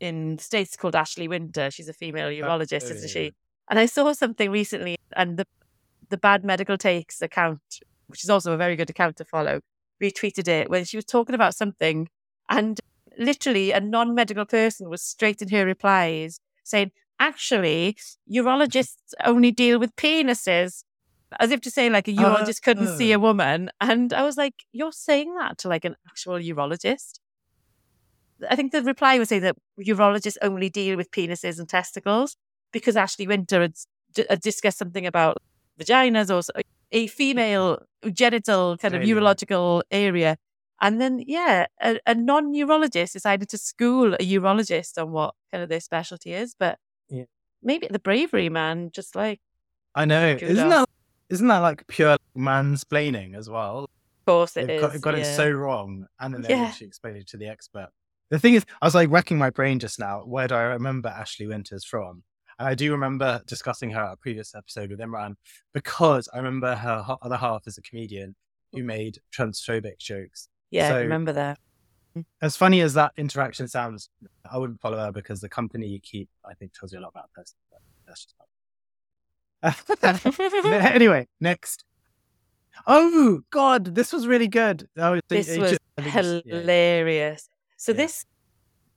[0.00, 1.70] in the States called Ashley Winter.
[1.70, 3.32] She's a female urologist, oh, isn't yeah, she?
[3.68, 5.46] And I saw something recently, and the
[6.08, 7.60] the Bad Medical Takes account,
[8.08, 9.60] which is also a very good account to follow,
[10.02, 12.08] retweeted it when she was talking about something,
[12.48, 12.80] and
[13.16, 17.96] literally a non medical person was straight in her replies saying, "Actually,
[18.28, 20.82] urologists only deal with penises."
[21.38, 23.16] As if to say, like a urologist couldn't see Oh.
[23.16, 27.20] a woman, and I was like, "You're saying that to like an actual urologist?"
[28.48, 32.36] I think the reply was saying that urologists only deal with penises and testicles
[32.72, 33.74] because Ashley Winter had,
[34.28, 35.38] had discussed something about
[35.78, 40.36] vaginas or a female genital kind of urological area.
[40.80, 45.62] And then, yeah, a, a non urologist decided to school a urologist on what kind
[45.62, 46.54] of their specialty is.
[46.58, 47.24] But Yeah.
[47.62, 49.40] maybe the bravery, man, just like,
[49.94, 50.38] I know.
[50.40, 50.88] Isn't that
[51.28, 53.84] isn't that like pure mansplaining as well?
[53.84, 54.92] of course it They've is.
[54.92, 56.64] got, got it so wrong, and then they're Yeah.
[56.66, 57.88] literally explaining it to the expert.
[58.30, 60.20] The thing is, I was like wrecking my brain just now.
[60.24, 62.22] Where do I remember Ashley Winters from?
[62.58, 65.34] And I do remember discussing her at a previous episode with Imran
[65.74, 68.36] because I remember her other half as a comedian
[68.72, 68.86] who mm.
[68.86, 70.48] made transphobic jokes.
[70.70, 71.58] Yeah, I remember that.
[72.16, 72.24] Mm.
[72.40, 74.08] As funny as that interaction sounds,
[74.50, 77.12] I wouldn't follow her because the company you keep, I think, tells you a lot
[77.14, 77.54] about this.
[78.06, 78.34] That's just
[80.64, 81.84] anyway, next.
[82.86, 84.88] Oh God, this was really good.
[84.96, 86.60] Oh, this it was just- I think yeah.
[86.60, 87.48] hilarious.
[87.80, 87.96] So Yeah.
[87.96, 88.26] this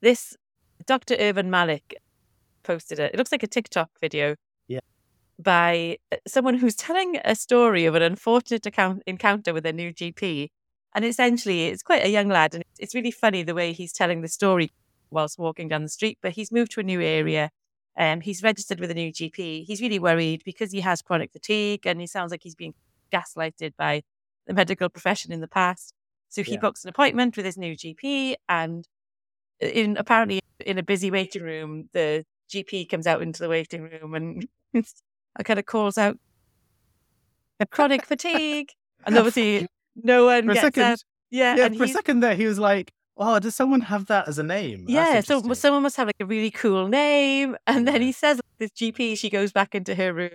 [0.01, 0.35] this
[0.85, 1.15] Dr.
[1.17, 1.95] Irvin Malik
[2.63, 3.13] posted it.
[3.13, 4.35] It looks like a TikTok video.
[4.67, 4.81] Yeah.
[5.39, 9.93] By uh, someone who's telling a story of an unfortunate account, encounter with a new
[9.93, 10.49] GP.
[10.93, 13.93] And essentially, it's quite a young lad, and it's- it's really funny the way he's
[13.93, 14.69] telling the story
[15.09, 16.17] whilst walking down the street.
[16.21, 17.51] But he's moved to a new area.
[17.97, 19.63] Um, he's registered with a new GP.
[19.65, 22.73] He's really worried because he has chronic fatigue, and he sounds like he's being
[23.13, 24.03] gaslighted by
[24.45, 25.93] the medical profession in the past.
[26.33, 26.59] So he Yeah.
[26.61, 28.87] books an appointment with his new GP, and
[29.61, 33.83] uh, in apparently in a busy waiting room, the GP comes out into the waiting
[33.83, 34.47] room and
[35.43, 36.17] kind of calls out
[37.59, 38.71] "A chronic fatigue,
[39.05, 41.03] and obviously no one for a gets second, out.
[41.29, 44.39] Yeah, yeah, for a second there, he was like, "Oh, does someone have that as
[44.39, 48.11] a name?" Yeah, so someone must have like a really cool name, and then he
[48.11, 49.19] says this GP.
[49.19, 50.31] She goes back into her room.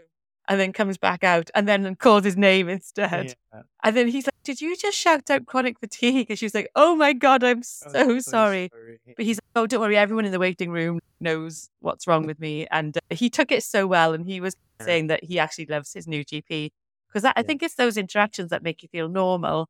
[0.51, 3.35] And then comes back out and then calls his name instead.
[3.53, 3.63] Yeah.
[3.85, 6.27] And then he's like, Did you just shout out chronic fatigue?
[6.31, 8.71] And she's like, Oh my God, I'm so, I'm sorry.
[9.17, 12.41] But he's like, oh, don't worry, everyone in the waiting room knows what's wrong with
[12.41, 12.67] me.
[12.71, 14.15] And uh, he took it so well.
[14.15, 14.87] And he was Yeah.
[14.87, 16.71] saying that he actually loves his new GP.
[17.13, 19.69] Because I think it's those interactions that make you feel normal.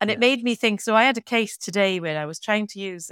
[0.00, 0.80] And it made me think.
[0.80, 3.10] So I had a case today when I was trying to use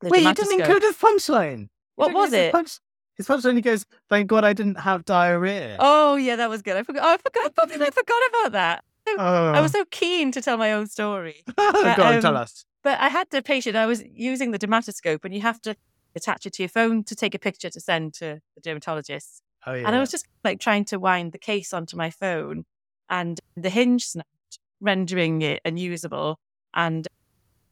[0.00, 1.68] the Wait, you didn't include his punchline.
[1.96, 2.52] What was it?
[2.52, 2.78] punch-
[3.20, 6.74] His punchline, he goes, "Thank God I didn't have diarrhea." Oh, yeah, that was good.
[6.74, 7.02] I forgot.
[7.04, 7.52] Oh, I forgot.
[7.82, 8.84] I forgot about that.
[9.08, 9.52] Oh.
[9.52, 11.44] I was so keen to tell my own story.
[11.56, 12.64] Go on, tell um, us.
[12.82, 15.76] But I had the patient, I was using the dermatoscope, and you have to
[16.16, 19.42] attach it to your phone to take a picture to send to the dermatologist.
[19.66, 19.86] Oh yeah.
[19.86, 22.64] And I was just like trying to wind the case onto my phone,
[23.10, 26.38] and the hinge snapped, rendering it unusable.
[26.72, 27.06] And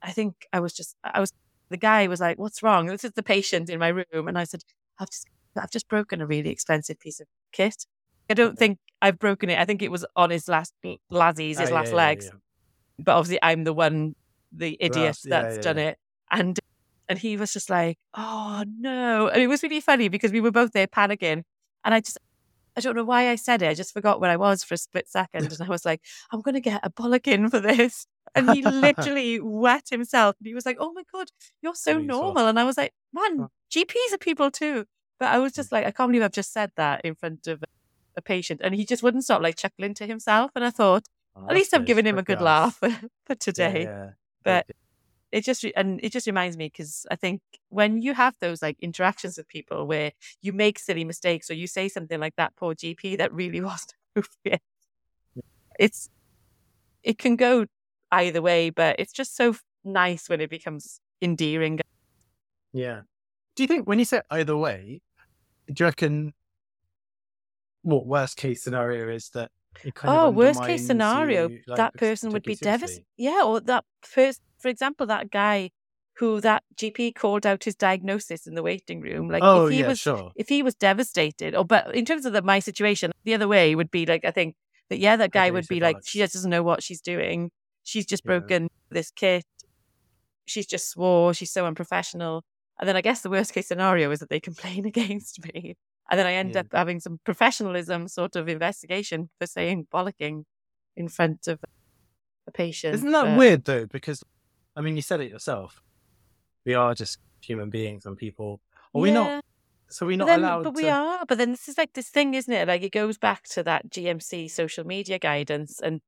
[0.02, 1.32] I think I was just, I was,
[1.70, 4.44] the guy was like, "What's wrong?" This is the patient in my room, and I
[4.44, 4.62] said,
[4.98, 5.26] "I've just,
[5.58, 7.86] I've just broken a really expensive piece of kit.
[8.30, 9.58] I don't think I've broken it.
[9.58, 10.74] I think it was on his last
[11.12, 12.24] lazzies, his Oh, last yeah, yeah, legs.
[12.26, 12.38] yeah.
[12.98, 14.14] But obviously, I'm the one,
[14.52, 15.88] the idiot That's- yeah, that's yeah, done yeah.
[15.90, 15.98] it.
[16.30, 16.58] And
[17.08, 20.50] and he was just like, "Oh no!" And it was really funny because we were
[20.50, 21.42] both there panicking,
[21.84, 22.18] and I just.
[22.76, 23.68] I don't know why I said it.
[23.68, 25.46] I just forgot where I was for a split second.
[25.52, 28.06] And I was like, I'm going to get a bollocking for this.
[28.36, 30.36] And he literally wet himself.
[30.38, 31.26] And he was like, Oh my God,
[31.60, 32.46] you're so normal.
[32.46, 34.84] And I was like, Man, GPs are people too.
[35.18, 35.56] But I was hmm.
[35.56, 37.64] just like, I can't believe I've just said that in front of
[38.16, 38.60] a patient.
[38.62, 40.52] And he just wouldn't stop like chuckling to himself.
[40.54, 41.06] And I thought,
[41.38, 42.80] Oh, at least I've given him a Good laugh.
[43.26, 43.84] for today.
[43.84, 44.10] Yeah, yeah.
[44.42, 44.66] But
[45.30, 48.78] it just and it just reminds me because I think when you have those like
[48.80, 52.74] interactions with people where you make silly mistakes or you say something like that poor
[52.74, 54.62] GP that really wasn't appropriate,
[55.78, 56.08] it's
[57.02, 57.66] it can go
[58.10, 59.54] either way, but it's just so
[59.84, 61.80] nice when it becomes endearing.
[62.72, 63.02] Yeah.
[63.54, 65.02] Do you think when you say either way,
[65.72, 66.34] do you reckon
[67.82, 69.50] what worst case scenario is that
[69.94, 73.04] kind oh, worst case scenario, you, like, that person would be devastated.
[73.16, 75.70] Yeah, or that first, for example, that guy
[76.18, 79.28] who that GP called out his diagnosis in the waiting room.
[79.28, 80.32] Like oh if he yeah, was sure.
[80.34, 83.74] if he was devastated, or but in terms of the, my situation, the other way
[83.74, 84.56] would be like I think
[84.90, 87.50] that yeah, that guy would be like she just doesn't know what she's doing.
[87.84, 88.38] She's just Yeah.
[88.38, 89.44] broken this kit.
[90.46, 91.34] She's just swore.
[91.34, 92.42] She's so unprofessional.
[92.80, 95.76] And then I guess the worst case scenario is that they complain against me,
[96.10, 96.60] and then I end Yeah.
[96.60, 100.44] up having some professionalism sort of investigation for saying bollocking
[100.96, 101.60] in front of
[102.46, 102.94] a patient.
[102.94, 103.86] Isn't that but- weird though?
[103.86, 104.22] Because
[104.76, 105.82] I mean, you said it yourself.
[106.64, 108.60] We are just human beings and people.
[108.94, 109.14] Are we Yeah.
[109.14, 109.44] not?
[109.90, 111.24] So we're But not then, allowed but we are.
[111.26, 112.68] But then this is like this thing, isn't it?
[112.68, 116.00] Like it goes back to that GMC social media guidance and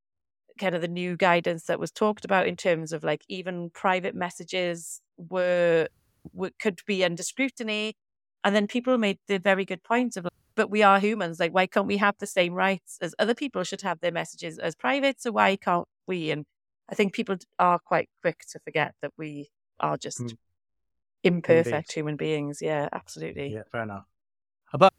[0.59, 4.15] kind of the new guidance that was talked about in terms of like even private
[4.15, 5.89] messages were,
[6.61, 7.95] could be under scrutiny,
[8.45, 11.39] and then people made the very good point of, like, but we are humans.
[11.41, 14.59] Like, why can't we have the same rights as other people should have their messages
[14.59, 15.21] as private?
[15.21, 16.31] So why can't we?
[16.31, 16.45] And
[16.91, 20.37] I think people are quite quick to forget that we are just Mm.
[21.23, 22.61] imperfect human beings.
[22.61, 23.55] Yeah, absolutely.
[23.55, 24.05] Yeah, fair enough.
[24.73, 24.93] But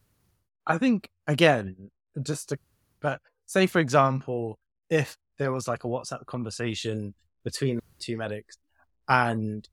[0.66, 1.90] I think again,
[2.22, 2.58] just to,
[3.02, 4.58] but say for example,
[4.90, 8.58] if there was like a WhatsApp conversation between two medics
[9.08, 9.68] and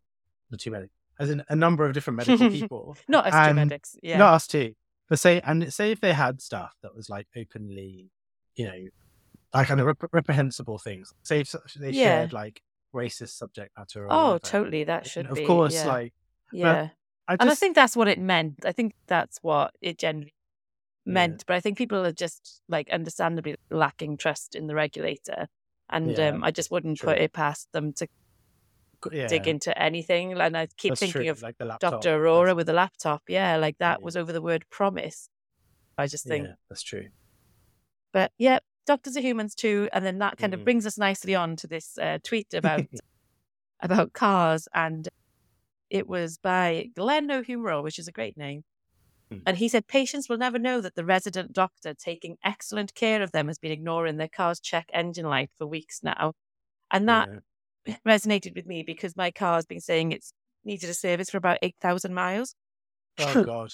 [0.51, 3.97] the two medics, as in a number of different medical people, Not as And- medics.
[4.03, 4.19] Yeah.
[4.19, 4.75] not us two,
[5.09, 8.11] but say and say if they had stuff that was like openly,
[8.57, 8.87] you know,
[9.55, 11.13] like kind of rep- reprehensible things.
[11.23, 12.05] Say if they Yeah.
[12.05, 12.63] shared like
[12.95, 14.05] racist subject matter.
[14.05, 14.39] Or oh, whatever.
[14.41, 14.85] totally.
[14.85, 15.45] That And should of be.
[15.47, 15.87] course, yeah.
[15.87, 16.13] like
[16.53, 16.89] yeah.
[17.27, 18.65] I just and I think that's what it meant.
[18.65, 20.35] I think that's what it generally
[21.05, 21.13] Yeah.
[21.15, 21.45] meant.
[21.47, 25.49] But I think people are just like understandably lacking trust in the regulator.
[25.91, 28.09] And Yeah, um, I just wouldn't put it past them to
[29.13, 30.33] yeah, dig into anything.
[30.41, 31.57] And I keep that's thinking true, of like.
[31.59, 32.19] Dr.
[32.19, 33.23] Arora with the laptop.
[33.29, 34.05] Yeah, like that Yeah.
[34.05, 35.29] was over the word promise.
[35.97, 37.09] I just think, Yeah, that's true.
[38.13, 39.89] but yeah, doctors are humans too.
[39.93, 40.65] And then that kind of Mhm.
[40.65, 42.81] brings us nicely on to this uh, tweet about
[43.81, 45.09] about cars, and
[45.91, 48.65] it was by Glenn O'Humero, which is a great name.
[49.31, 49.39] Hmm.
[49.47, 53.33] And he said patients will never know that the resident doctor taking excellent care of
[53.33, 56.33] them has been ignoring their car's check engine light for weeks now.
[56.91, 57.39] And that Yeah.
[58.07, 60.33] Resonated with me because my car's been saying it's
[60.65, 62.55] needed a service for about 8,000 miles.
[63.21, 63.71] Oh god.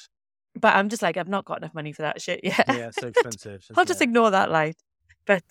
[0.57, 2.65] But I'm just like, I've not got enough money for that shit yet.
[2.69, 3.65] Yeah, it's so expensive.
[3.77, 4.05] I'll just it?
[4.05, 4.77] ignore that light.
[5.27, 5.43] But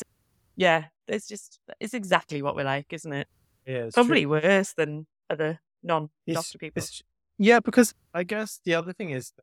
[0.55, 3.27] yeah, it's just, it's exactly what we're like, isn't it?
[3.65, 4.31] Yeah, Probably true.
[4.41, 6.79] worse than other non doctor people.
[6.81, 7.01] it's-
[7.37, 9.33] yeah, because I guess the other thing is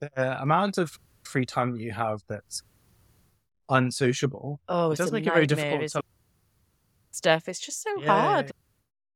[0.00, 2.62] the amount of free time you have that's
[3.68, 4.60] unsociable.
[4.68, 6.02] Oh, it does make it very difficult to
[7.16, 7.48] stuff.
[7.48, 8.06] It's just so Yeah.
[8.06, 8.52] hard.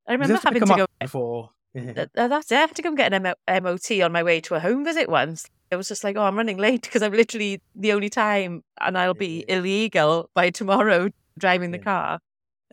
[0.08, 0.86] I remember to having to go.
[1.00, 1.50] before.
[1.74, 1.92] Yeah.
[1.92, 2.56] Th- that's it.
[2.56, 4.84] I had to go and get an M- MOT on my way to a home
[4.84, 5.46] visit once.
[5.70, 8.98] It was just like, oh, I'm running late because I'm literally the only time, and
[8.98, 9.56] I'll be Yeah.
[9.58, 12.18] illegal by tomorrow driving the car.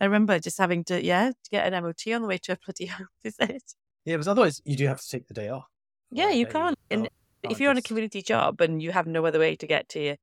[0.00, 2.58] I remember just having to, yeah, to get an MOT on the way to a
[2.64, 3.62] bloody home visit.
[4.04, 5.66] Yeah, because otherwise you do have to take the day off.
[6.10, 6.76] Yeah, you can't.
[6.90, 7.08] And off.
[7.44, 9.88] if Can't you're on a community job and you have no other way to get
[9.90, 10.16] to your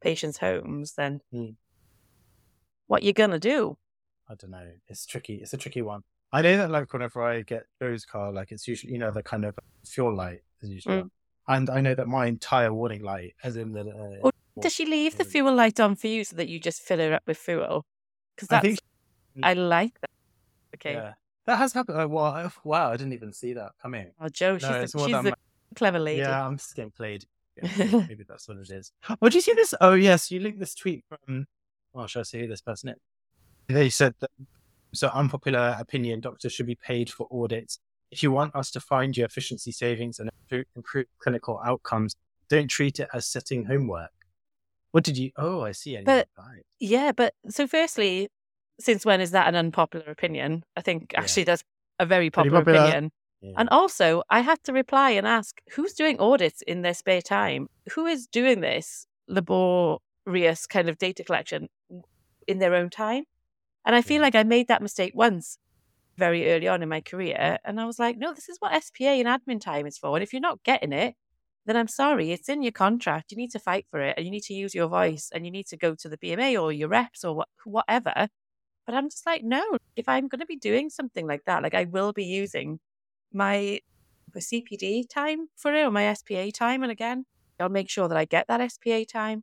[0.00, 1.50] patients' homes, then Hmm.
[2.86, 3.78] what you're gonna do?
[4.28, 4.68] I don't know.
[4.88, 5.36] It's tricky.
[5.36, 6.02] It's a tricky one.
[6.32, 9.22] I know that like whenever I get Joe's car, like it's usually you know the
[9.22, 11.10] kind of fuel light is usually, Mm.
[11.48, 14.20] and I know that my entire warning light, as in the.
[14.24, 16.98] Uh, Does she leave the fuel light on for you so that you just fill
[16.98, 17.84] her up with fuel?
[18.34, 18.78] Because I that's think
[19.42, 20.10] I like that.
[20.74, 20.94] Okay.
[20.94, 21.12] Yeah.
[21.46, 22.00] That has happened.
[22.00, 24.10] Oh, wow, wow, I didn't even see that coming.
[24.20, 25.36] Oh, Joe, she's, No, the, it's more she's than the my-
[25.76, 26.22] clever lady.
[26.22, 27.24] Yeah, I'm just getting played.
[27.62, 27.92] Played.
[28.08, 28.92] Maybe that's what it is.
[29.22, 29.72] Oh, do you see this?
[29.80, 31.46] Oh, yes, you linked this tweet from.
[31.94, 32.96] Well, should I see who this person is?
[33.68, 34.30] They said that
[34.94, 37.78] so unpopular opinion: doctors should be paid for audits.
[38.10, 40.30] If you want us to find you efficiency savings and
[40.76, 42.14] improve, clinical outcomes,
[42.48, 44.10] don't treat it as setting homework.
[44.92, 45.30] What did you?
[45.36, 45.98] Oh, I see.
[45.98, 46.64] I But- it.
[46.78, 48.28] Yeah, but so firstly,
[48.78, 50.62] since when is that an unpopular opinion?
[50.76, 51.20] I think Yeah.
[51.20, 51.64] actually that's
[51.98, 52.78] a very popular, popular.
[52.80, 53.10] opinion.
[53.40, 53.52] Yeah.
[53.56, 57.68] And also, I had to reply and ask who's doing audits in their spare time?
[57.92, 61.68] Who is doing this laborious kind of data collection
[62.46, 63.24] in their own time?
[63.86, 65.58] And I feel like I made that mistake once
[66.16, 67.58] very early on in my career.
[67.64, 70.16] And I was like, no, this is what SPA and admin time is for.
[70.16, 71.14] And if you're not getting it,
[71.66, 73.32] then I'm sorry, it's in your contract.
[73.32, 75.52] You need to fight for it and you need to use your voice and you
[75.52, 78.28] need to go to the BMA or your reps or what, whatever.
[78.86, 81.74] But I'm just like, no, if I'm going to be doing something like that, like
[81.74, 82.78] I will be using
[83.32, 83.80] my
[84.34, 86.82] my CPD time for it or my SPA time.
[86.82, 87.24] And again,
[87.58, 89.42] I'll make sure that I get that SPA time.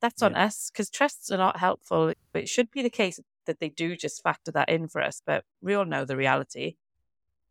[0.00, 2.12] That's on us because trusts are not helpful.
[2.34, 5.44] It should be the case that they do just factor that in for us, but
[5.60, 6.76] we all know the reality.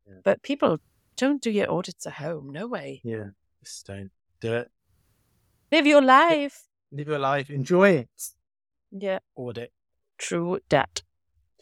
[0.08, 0.16] Yeah.
[0.24, 0.80] But people
[1.18, 2.50] don't do your audits at home.
[2.52, 3.02] No way.
[3.04, 3.30] Yeah,
[3.64, 4.72] just don't do it.
[5.72, 6.64] Live your life.
[6.92, 7.50] Live your life.
[7.50, 8.10] Enjoy it.
[8.92, 9.72] Yeah, Audit.
[10.18, 11.04] true that.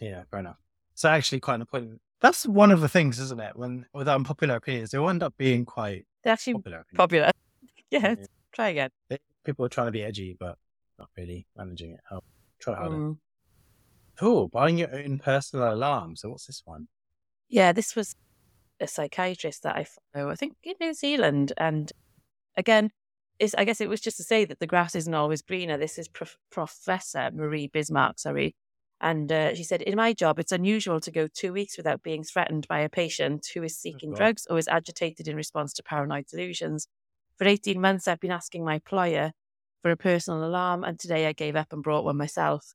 [0.01, 0.57] Yeah, fair enough.
[0.95, 2.01] So actually, quite an important.
[2.21, 3.55] That's one of the things, isn't it?
[3.55, 6.85] When with unpopular opinions, they will end up being quite They're actually popular.
[6.95, 7.31] popular.
[7.91, 8.25] yeah, Yeah.
[8.51, 8.89] try again.
[9.45, 10.57] People are trying to be edgy, but
[10.97, 11.99] not really managing it.
[12.11, 12.21] Oh,
[12.59, 12.95] try harder.
[12.95, 13.17] Mm.
[14.21, 16.15] Oh, buying your own personal alarm.
[16.15, 16.87] So what's this one?
[17.47, 18.15] Yeah, this was
[18.79, 21.53] a psychiatrist that I follow, I think in New Zealand.
[21.57, 21.91] And
[22.55, 22.91] again,
[23.57, 25.77] I guess it was just to say that the grass isn't always greener.
[25.77, 28.55] This is Prof- Professor Marie Bismark, sorry.
[29.01, 32.23] And uh, she said, In my job, it's unusual to go two weeks without being
[32.23, 34.17] threatened by a patient who is seeking God.
[34.17, 36.87] drugs or is agitated in response to paranoid delusions.
[37.37, 39.31] For 18 months, I've been asking my employer
[39.81, 42.73] for a personal alarm, and today I gave up and brought one myself.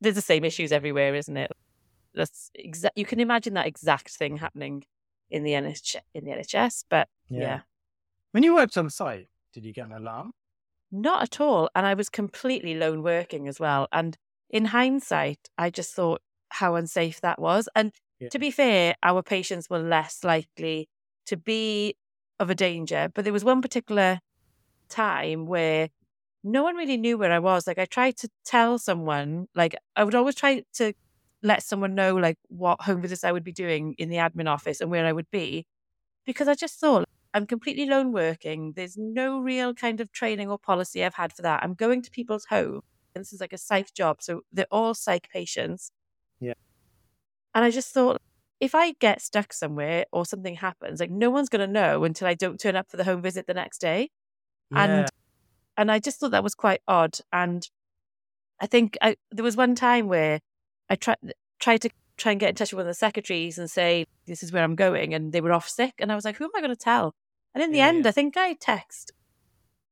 [0.00, 1.50] There's the same issues everywhere, isn't it?
[2.14, 4.84] That's exa- you can imagine that exact thing happening
[5.30, 7.60] in the NHS, in the NHS, but yeah.
[8.32, 10.32] When you worked on site, did you get an alarm?
[10.92, 11.68] Not at all.
[11.74, 13.88] And I was completely lone working as well.
[13.92, 14.16] And
[14.50, 17.68] in hindsight, I just thought how unsafe that was.
[17.74, 18.28] And Yeah.
[18.28, 20.88] to be fair, our patients were less likely
[21.26, 21.96] to be
[22.38, 23.10] of a danger.
[23.12, 24.20] But there was one particular
[24.88, 25.88] time where
[26.46, 27.66] no one really knew where I was.
[27.66, 30.92] Like I tried to tell someone, like I would always try to
[31.42, 34.80] let someone know like what home visits I would be doing in the admin office
[34.80, 35.66] and where I would be.
[36.24, 37.04] Because I just thought
[37.34, 38.72] I'm completely lone working.
[38.76, 41.62] There's no real kind of training or policy I've had for that.
[41.62, 42.80] I'm going to people's home.
[43.14, 44.18] And this is like a psych job.
[44.20, 45.90] So they're all psych patients.
[46.40, 46.54] Yeah.
[47.54, 48.20] And I just thought,
[48.60, 52.28] if I get stuck somewhere or something happens, like no one's going to know until
[52.28, 54.10] I don't turn up for the home visit the next day.
[54.72, 55.08] And
[55.76, 57.18] and I just thought that was quite odd.
[57.32, 57.68] And
[58.60, 60.40] I think I, there was one time where
[60.88, 61.18] I tried
[61.58, 64.42] tried to try and get in touch with one of the secretaries and say this
[64.42, 66.50] is where I'm going, and they were off sick, and I was like, who am
[66.56, 67.14] I going to tell?
[67.54, 68.08] And in the Yeah, end, yeah.
[68.08, 69.12] I think I text,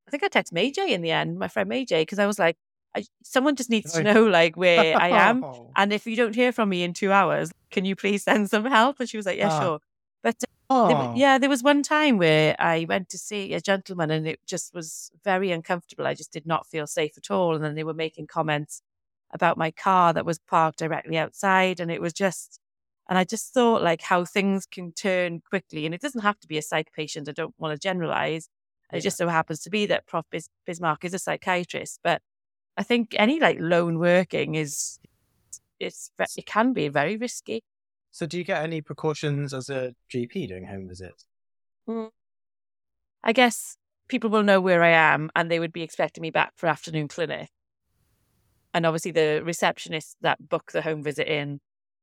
[0.09, 2.27] I think I text May J in the end, my friend May J, because I
[2.27, 2.57] was like,
[2.97, 5.45] I, someone just needs to know like where I am,
[5.77, 8.65] and if you don't hear from me in two hours, can you please send some
[8.65, 9.01] help?
[9.01, 9.61] And she was like, yeah, Ah.
[9.61, 9.79] sure.
[10.23, 10.37] But
[10.71, 11.13] there, Oh.
[11.17, 14.75] yeah, there was one time where I went to see a gentleman and it just
[14.75, 16.07] was very uncomfortable.
[16.07, 17.55] I just did not feel safe at all.
[17.55, 18.83] And then they were making comments
[19.33, 21.81] about my car that was parked directly outside.
[21.81, 22.61] And it was just,
[23.09, 25.85] and I just thought like how things can turn quickly.
[25.87, 27.29] And it doesn't have to be a psych patient.
[27.29, 28.49] I don't want to generalize.
[28.91, 28.99] Yeah.
[28.99, 30.25] It just so happens to be that Prof.
[30.31, 32.01] Bis- Bismark is a psychiatrist.
[32.03, 32.23] But
[32.77, 34.99] I think any like lone working is,
[35.79, 37.63] it's, it can be very risky.
[38.15, 41.27] So do you get any precautions as a GP doing home visits?
[41.89, 42.11] Mm.
[43.25, 46.53] I guess people will know where I am and they would be expecting me back
[46.55, 47.49] for afternoon clinic.
[48.73, 51.59] And obviously, the receptionists that book the home visit in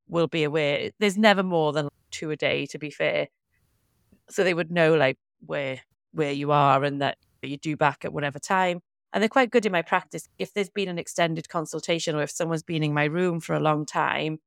[0.10, 0.92] will be aware.
[1.00, 3.30] There's never more than two a day, to be fair.
[4.30, 5.80] So they would know like where
[6.12, 8.82] where you are and that you do back at whatever time.
[9.14, 10.28] And they're quite good in my practice.
[10.38, 13.62] If there's been an extended consultation or if someone's been in my room for a
[13.62, 14.40] long time,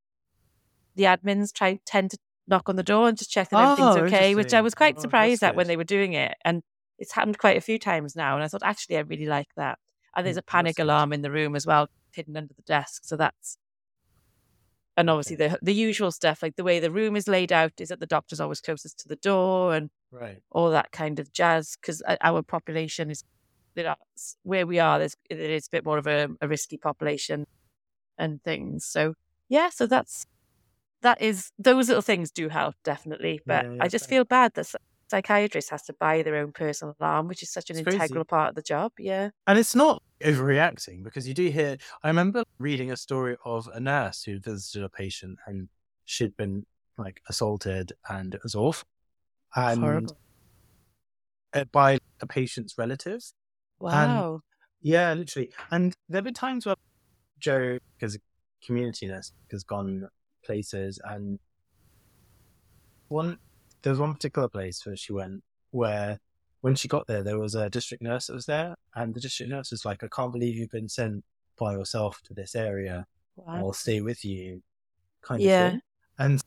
[0.95, 2.17] the admins try tend to
[2.47, 4.95] knock on the door and just check that everything's Oh, okay, which I was quite
[4.97, 6.35] Oh, surprised at when they were doing it.
[6.43, 6.61] And
[6.99, 8.35] it's happened quite a few times now.
[8.35, 9.79] And I thought, actually, I really like that.
[10.15, 13.03] And there's Mm, a panic alarm in the room as well, hidden under the desk.
[13.05, 13.57] So that's,
[14.97, 17.89] and obviously the the usual stuff, like the way the room is laid out, is
[17.89, 20.41] that the doctor's always closest to the door and Right.
[20.51, 21.75] all that kind of jazz.
[21.81, 23.23] Because our population is,
[24.43, 27.45] where we are, there's, it is a bit more of a, a risky population
[28.17, 28.85] and things.
[28.85, 29.15] So
[29.49, 30.25] yeah, so that's
[31.05, 33.39] that is those little things do help definitely.
[33.45, 34.67] But Yeah, yeah, I just feel bad that
[35.09, 37.97] psychiatrists has to buy their own personal alarm, which is such an It's crazy.
[38.03, 38.91] integral part of the job.
[38.97, 39.29] Yeah.
[39.45, 41.77] And it's not overreacting because you do hear.
[42.03, 45.69] I remember reading a story of a nurse who visited a patient and
[46.05, 46.65] she'd been
[46.97, 48.87] like assaulted and it was awful.
[49.55, 50.17] And Horrible.
[51.53, 53.33] uh, by a patient's relatives.
[53.79, 54.41] Wow.
[54.81, 55.51] Yeah, literally.
[55.69, 56.75] And there have been times where
[57.39, 58.17] Joe, because
[58.65, 60.09] community nurse, has gone
[60.45, 61.39] places and
[63.09, 63.37] one
[63.81, 66.19] there was one particular place where she went where
[66.61, 69.51] when she got there there was a district nurse that was there and the district
[69.51, 71.23] nurse was like, I can't believe you've been sent
[71.59, 73.05] by yourself to this area.
[73.35, 73.55] wow.
[73.57, 74.63] I'll stay with you
[75.21, 75.65] kind Yeah.
[75.67, 75.81] of thing.
[76.17, 76.41] And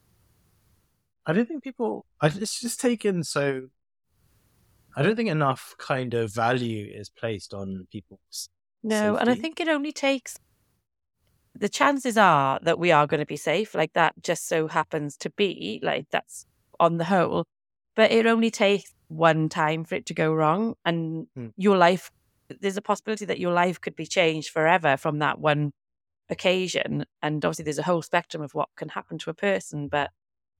[1.26, 3.68] I don't think people I, it's just taken so
[4.96, 8.48] I don't think enough kind of value is placed on people's
[8.82, 10.36] No, and I think it only takes
[11.58, 13.74] the chances are that we are going to be safe.
[13.74, 16.46] Like that just so happens to be, like that's
[16.80, 17.44] on the whole.
[17.96, 20.74] But it only takes one time for it to go wrong.
[20.84, 21.48] And Hmm.
[21.56, 22.10] your life,
[22.60, 25.72] there's a possibility that your life could be changed forever from that one
[26.30, 27.04] occasion.
[27.22, 29.88] And obviously, there's a whole spectrum of what can happen to a person.
[29.88, 30.10] But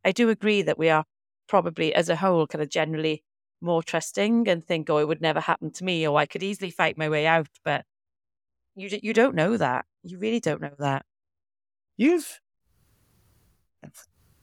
[0.05, 1.05] I do agree that we are
[1.49, 3.25] probably, as a whole, kind of generally
[3.61, 6.71] more trusting and think, oh, it would never happen to me, or I could easily
[6.71, 7.49] fight my way out.
[7.65, 7.87] But
[8.77, 9.87] you you don't know that.
[10.03, 11.05] You really don't know that.
[11.97, 12.41] You've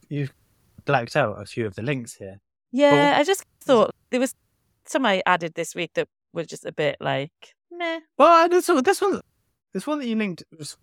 [0.09, 0.33] you've
[0.85, 2.39] blacked out a few of the links here.
[2.71, 4.33] Yeah, I just thought there was
[4.85, 7.99] some I added this week that were just a bit like meh.
[8.17, 9.21] Well, this one, this one,
[9.73, 10.77] this one that you linked was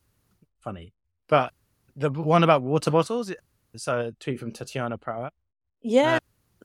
[0.60, 0.94] funny,
[1.28, 1.52] but
[1.94, 3.32] the one about water bottles.
[3.74, 5.30] It's a tweet from Tatiana Prowell.
[5.80, 6.18] Yeah, uh,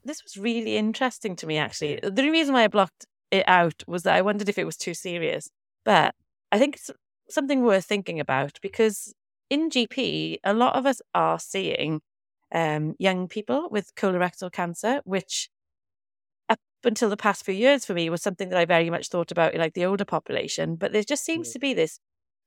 [0.03, 1.99] this was really interesting to me actually.
[2.01, 4.93] The reason why I blocked it out was that I wondered if it was too
[4.93, 5.49] serious.
[5.83, 6.15] But
[6.51, 6.89] I think it's
[7.29, 9.13] something worth thinking about because
[9.49, 12.01] in GP, a lot of us are seeing
[12.53, 15.49] um, young people with colorectal cancer, which
[16.49, 19.31] up until the past few years for me was something that I very much thought
[19.31, 20.75] about in like the older population.
[20.75, 21.53] But there just seems Mm.
[21.53, 21.99] to be this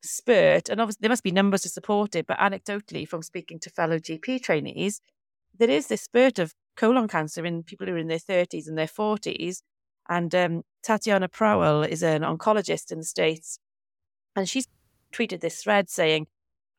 [0.02, 2.26] spurt, and obviously there must be numbers to support it.
[2.26, 5.00] But anecdotally, from speaking to fellow GP trainees,
[5.58, 8.78] there is this spurt of colon cancer in people who are in their 30s and
[8.78, 9.62] their 40s.
[10.08, 13.58] And um, Tatiana Prowell is an oncologist in the States.
[14.36, 14.66] And she's
[15.12, 16.26] tweeted this thread saying,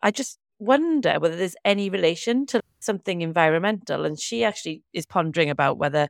[0.02, 4.06] I just wonder whether there's any relation to something environmental.
[4.06, 6.08] And she actually is pondering about whether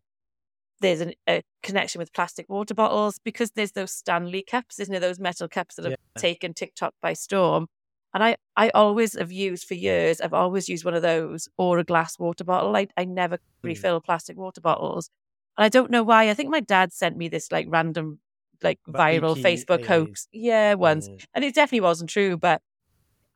[0.82, 5.00] there's an, a connection with plastic water bottles because there's those Stanley cups, isn't there?
[5.00, 6.20] Those metal cups that have Yeah.
[6.22, 7.68] taken TikTok by storm.
[8.14, 11.80] And I, I always have used for years, I've always used one of those or
[11.80, 12.76] a glass water bottle.
[12.76, 13.68] I, I never hmm.
[13.68, 15.10] refill plastic water bottles.
[15.58, 16.30] And I don't know why.
[16.30, 18.20] I think my dad sent me this like random,
[18.64, 19.42] like About viral.
[19.42, 20.28] Facebook hoax.
[20.32, 21.10] Yeah, once.
[21.10, 21.26] Mm.
[21.34, 22.38] And it definitely wasn't true.
[22.38, 22.62] But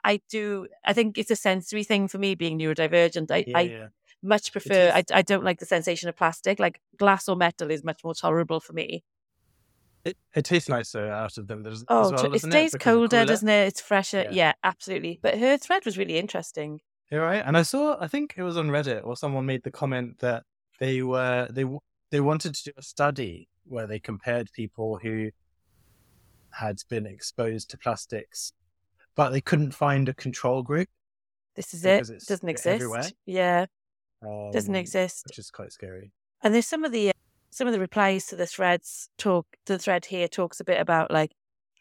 [0.03, 3.31] I do, I think it's a sensory thing for me being neurodivergent.
[3.31, 3.87] I, Yeah, I yeah.
[4.21, 4.91] much prefer.
[4.93, 6.59] I, I don't like the sensation of plastic.
[6.59, 9.03] Like glass or metal is much more tolerable for me.
[10.03, 11.63] It, it tastes nicer out of them.
[11.63, 13.67] There's, as Oh, well, it stays it's colder, doesn't it?
[13.67, 14.21] It's fresher.
[14.25, 14.31] Yeah.
[14.31, 14.53] Yeah.
[14.63, 15.19] absolutely.
[15.21, 16.81] But her thread was really interesting.
[17.11, 17.43] You're right.
[17.43, 20.43] And I saw, I think it was on Reddit or someone made the comment that
[20.79, 21.65] they were, they,
[22.11, 25.31] they wanted to do a study where they compared people who
[26.51, 28.53] had been exposed to plastics,
[29.15, 30.87] but they couldn't find a control group.
[31.55, 32.23] This is Because it.
[32.27, 32.67] Doesn't exist.
[32.67, 33.09] everywhere.
[33.25, 33.65] Yeah,
[34.21, 35.23] doesn't um, exist.
[35.27, 36.11] Which is quite scary.
[36.43, 37.11] And there's some of the
[37.49, 41.09] some of the replies to the threads talk the thread here talks a bit about
[41.09, 41.31] like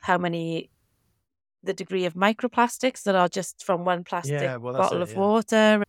[0.02, 0.70] how many
[1.64, 5.12] the degree of microplastics that are just from one plastic Yeah, well, bottle it, of
[5.12, 5.18] yeah.
[5.18, 5.82] water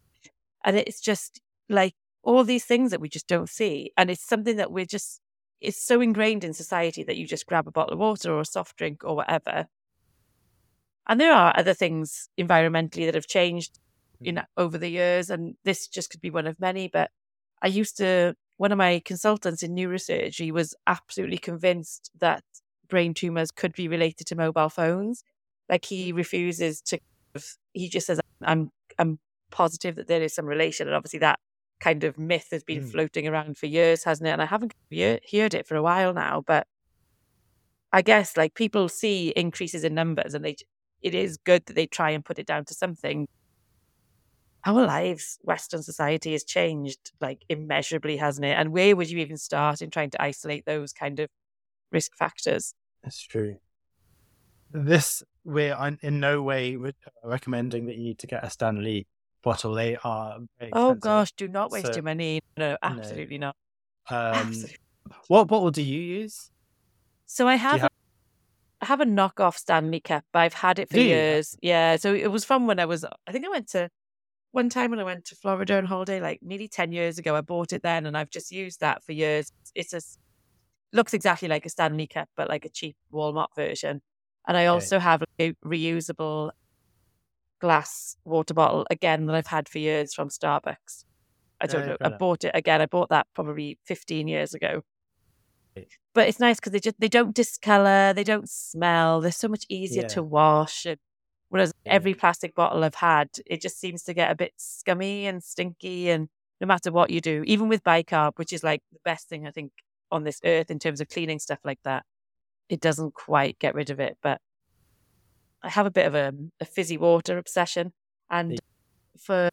[0.64, 1.40] and it's just
[1.70, 1.94] like
[2.24, 5.22] all these things that we just don't see and it's something that we're just
[5.62, 8.46] it's so ingrained in society that you just grab a bottle of water or a
[8.46, 9.68] soft drink or whatever
[11.08, 13.80] and there are other things environmentally that have changed
[14.24, 14.36] you Mm.
[14.36, 17.12] know over the years and this just could be one of many but
[17.62, 22.44] i used to one of my consultants in neurosurgery was absolutely convinced that
[22.88, 25.24] brain tumors could be related to mobile phones
[25.70, 26.98] like he refuses to
[27.74, 29.20] he just says i'm i'm
[29.52, 31.40] positive that there is some relation and obviously that
[31.80, 32.92] kind of myth has been Mm.
[32.92, 36.14] floating around for years hasn't it and i haven't he- heard it for a while
[36.14, 36.66] now but
[37.92, 40.56] i guess like people see increases in numbers and they
[41.02, 43.28] it is good that they try and put it down to something
[44.66, 49.38] our lives western society has changed like immeasurably hasn't it and where would you even
[49.38, 51.30] start in trying to isolate those kind of
[51.92, 52.74] risk factors
[53.04, 53.58] That's true.
[54.72, 56.76] This, we're in no way
[57.24, 59.08] recommending that you need to get a Stanley
[59.46, 59.74] bottle.
[59.74, 60.40] They are
[60.74, 63.56] oh gosh do not waste So- your money no absolutely not
[64.10, 64.76] Um, absolutely.
[65.30, 66.52] what bottle do you use?
[67.28, 70.90] so i have, have- a, I have a knockoff stanley cup but i've had it
[70.90, 71.08] for Do you?
[71.16, 73.90] years yeah so it was from when i was i think i went to
[74.52, 77.36] one time when I went to Florida on holiday, like nearly 10 years ago.
[77.36, 79.52] I bought it then and I've just used that for years.
[79.76, 80.00] It's a,
[80.94, 84.02] looks exactly like a Stanley cup, but like a cheap Walmart version.
[84.48, 86.52] And I also have a reusable
[87.60, 91.06] glass water bottle again that I've had for years from Starbucks.
[91.62, 91.98] I don't know.
[92.02, 92.82] I bought it again.
[92.82, 94.84] I bought that probably 15 years ago.
[96.14, 99.20] But it's nice because they just they don't discolor, they don't smell.
[99.20, 100.10] They're so much easier yeah.
[100.10, 100.86] to wash.
[101.50, 101.94] Whereas yeah.
[101.94, 106.10] every plastic bottle I've had, it just seems to get a bit scummy and stinky.
[106.10, 106.30] And
[106.62, 109.52] no matter what you do, even with bicarb, which is like the best thing I
[109.52, 109.72] think
[110.12, 112.04] on this earth in terms of cleaning stuff like that,
[112.70, 114.18] it doesn't quite get rid of it.
[114.22, 114.40] But
[115.66, 117.92] I have a bit of a, a fizzy water obsession.
[118.30, 118.60] And
[119.20, 119.50] for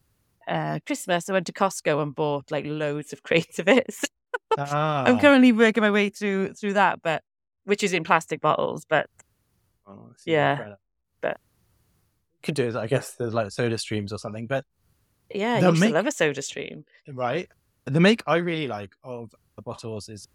[0.46, 3.94] uh, Christmas, I went to Costco and bought like loads of crates of it.
[4.58, 5.04] ah.
[5.04, 7.22] I'm currently working my way through through that, but
[7.64, 8.84] which is in plastic bottles.
[8.84, 9.06] But
[9.86, 10.74] oh, yeah,
[11.22, 11.38] but
[12.42, 14.46] could do is I guess there's like soda streams or something.
[14.46, 14.64] But
[15.34, 17.48] yeah, you make, love a soda stream, right?
[17.86, 20.28] The make I really like of the bottles is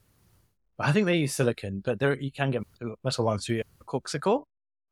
[0.80, 2.64] I think they use silicon, but there you can get
[3.04, 4.46] metal ones through a Corkcicle.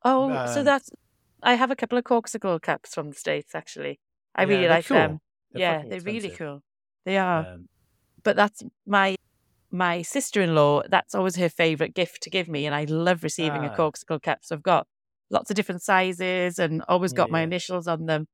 [0.06, 0.91] Oh, um, so that's
[1.43, 3.99] I have a couple of Corkcicle cups from the states actually.
[4.36, 4.97] I yeah, really like cool.
[4.97, 5.20] them.
[5.51, 6.06] They're yeah, they're expensive.
[6.06, 6.62] really cool.
[7.06, 7.45] They are.
[7.45, 7.68] Um,
[8.24, 9.16] but that's my
[9.72, 10.84] my sister in law.
[10.88, 13.76] That's always her favorite gift to give me, and I love receiving a ah.
[13.76, 14.39] Corkcicle cup.
[14.43, 14.88] So I've got
[15.32, 17.34] lots of different sizes and always got yeah.
[17.34, 18.28] my initials on them.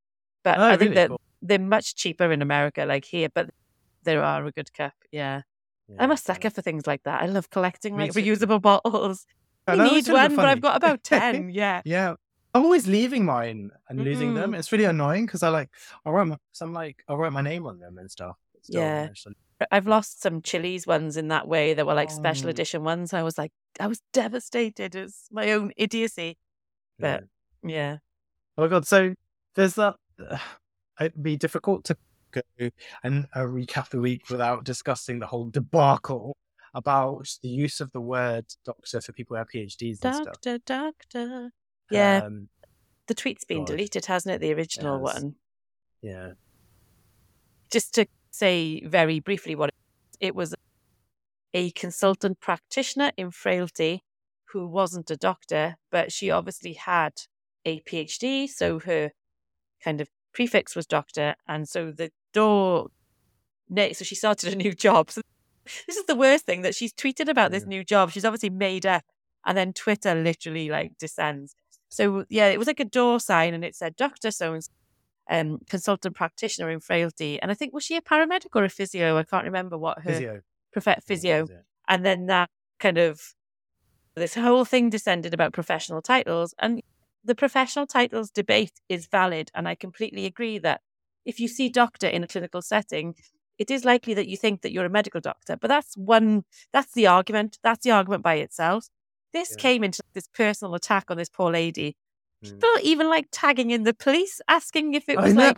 [0.44, 1.20] But oh, I think really that cool.
[1.40, 3.28] they're much cheaper in America, like here.
[3.32, 3.50] But
[4.04, 4.94] they are a good cup.
[5.10, 5.42] Yeah.
[5.88, 7.22] yeah I'm a sucker for things like that.
[7.22, 9.26] I love collecting like reusable bottles.
[9.66, 11.50] I need one, but I've got about ten.
[11.50, 11.82] Yeah.
[11.84, 12.14] yeah.
[12.54, 14.08] I'm always leaving mine and mm-hmm.
[14.08, 14.54] losing them.
[14.54, 15.70] It's really annoying because I like
[16.04, 18.36] I write my, some like I write my name on them and stuff.
[18.68, 19.08] yeah.
[19.70, 22.50] I've lost some Chilly's ones in that way that were like special oh.
[22.50, 23.12] edition ones.
[23.12, 24.94] I was like, I was devastated.
[24.94, 26.36] It's my own idiocy.
[26.98, 27.24] But
[27.62, 27.70] yeah.
[27.70, 27.96] yeah.
[28.58, 28.86] Oh my god!
[28.86, 29.14] So
[29.54, 29.94] there's that.
[31.00, 31.96] It'd be difficult to
[32.32, 32.42] go
[33.02, 36.36] and uh, recap the week without discussing the whole debacle
[36.74, 40.92] about the use of the word doctor for people who have PhDs and doctor, stuff.
[41.12, 41.50] Doctor.
[41.90, 42.22] Yeah.
[42.24, 42.48] Um,
[43.06, 43.66] the tweet's been God.
[43.68, 44.40] deleted, hasn't it?
[44.40, 45.34] The original one.
[46.00, 46.32] Yeah.
[47.70, 49.74] Just to say very briefly what it,
[50.20, 50.54] it was
[51.54, 54.02] a consultant practitioner in frailty
[54.52, 57.12] who wasn't a doctor, but she obviously had
[57.64, 58.48] a PhD.
[58.48, 59.12] So her
[59.82, 61.34] kind of prefix was doctor.
[61.46, 62.88] And so the door,
[63.68, 65.10] next, so she started a new job.
[65.10, 65.20] So
[65.86, 68.10] this is the worst thing that she's tweeted about this new job.
[68.10, 69.02] She's obviously made up.
[69.44, 71.54] And then Twitter literally like descends.
[71.88, 74.30] So yeah, it was like a door sign and it said Dr.
[74.30, 74.58] So
[75.30, 77.40] um, consultant practitioner in frailty.
[77.40, 79.18] And I think was she a paramedic or a physio?
[79.18, 80.40] I can't remember what her physio.
[80.72, 81.46] Prof- physio.
[81.46, 81.62] physio.
[81.88, 83.20] And then that kind of
[84.14, 86.54] this whole thing descended about professional titles.
[86.58, 86.82] And
[87.24, 89.50] the professional titles debate is valid.
[89.54, 90.80] And I completely agree that
[91.24, 93.14] if you see doctor in a clinical setting,
[93.62, 95.56] it is likely that you think that you're a medical doctor.
[95.56, 97.58] But that's one, that's the argument.
[97.62, 98.88] That's the argument by itself.
[99.32, 99.62] This yeah.
[99.62, 101.96] came into this personal attack on this poor lady.
[102.44, 102.50] Mm.
[102.50, 105.56] People even like tagging in the police, asking if it was like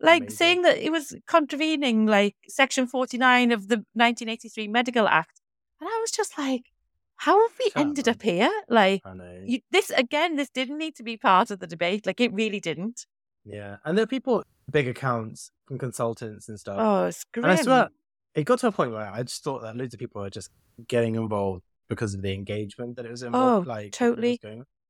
[0.00, 0.36] like Amazing.
[0.36, 5.40] saying that it was contravening like section 49 of the 1983 medical act
[5.80, 6.72] and i was just like
[7.18, 9.00] how have we ended up here like
[9.44, 12.58] you, this again this didn't need to be part of the debate like it really
[12.58, 13.06] didn't
[13.44, 14.42] yeah and there are people
[14.72, 17.88] big accounts from consultants and stuff oh it's great and i swear
[18.34, 20.50] it got to a point where i just thought that loads of people were just
[20.88, 23.68] getting involved because of the engagement that it was involved.
[23.68, 24.40] Oh, like totally.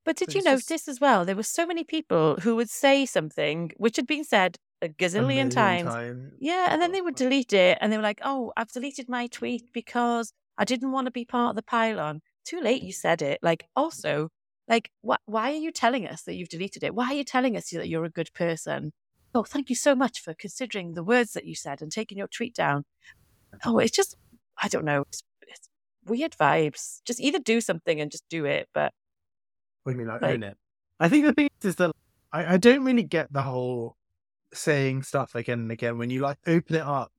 [0.04, 0.88] But did but you notice just...
[0.88, 1.24] as well?
[1.24, 5.46] There were so many people who would say something which had been said a gazillion
[5.46, 5.88] a times.
[5.88, 6.32] Time.
[6.40, 9.08] Yeah, and then oh, they would delete it, and they were like, "Oh, I've deleted
[9.08, 12.92] my tweet because I didn't want to be part of the pile-on." Too late, you
[12.92, 13.38] said it.
[13.42, 14.28] Like, also,
[14.68, 16.94] like, wh- why are you telling us that you've deleted it?
[16.94, 18.92] Why are you telling us that you're a good person?
[19.34, 22.28] Oh, thank you so much for considering the words that you said and taking your
[22.28, 22.84] tweet down.
[23.64, 24.16] Oh, it's just,
[24.62, 25.04] I don't know.
[25.08, 25.22] It's
[26.04, 27.00] weird vibes.
[27.04, 28.68] Just either do something and just do it.
[28.74, 28.92] But
[29.82, 30.56] what do you mean, like, like own it?
[31.00, 31.92] I think the thing is that
[32.32, 33.96] I, I don't really get the whole
[34.52, 37.10] saying stuff again and again when you like open it up.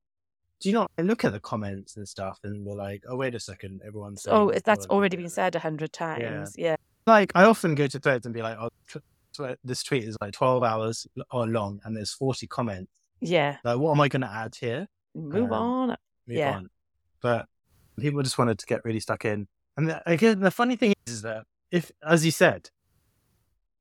[0.62, 3.40] Do you not look at the comments and stuff and we're like, oh wait a
[3.40, 6.56] second, everyone's oh that's already been said a hundred times.
[6.58, 6.66] Yeah.
[6.66, 6.76] yeah.
[7.06, 8.70] Like I often go to threads and be like, oh,
[9.64, 12.92] this tweet is like twelve hours or long and there's forty comments.
[13.22, 13.58] Yeah.
[13.64, 14.88] Like what am I going to add here?
[15.16, 15.88] Move um, on.
[16.28, 16.58] Move yeah.
[16.58, 16.70] On.
[17.22, 17.48] But
[18.00, 19.48] People just wanted to get really stuck in.
[19.78, 22.70] And the, again, the funny thing is, is that if, as you said,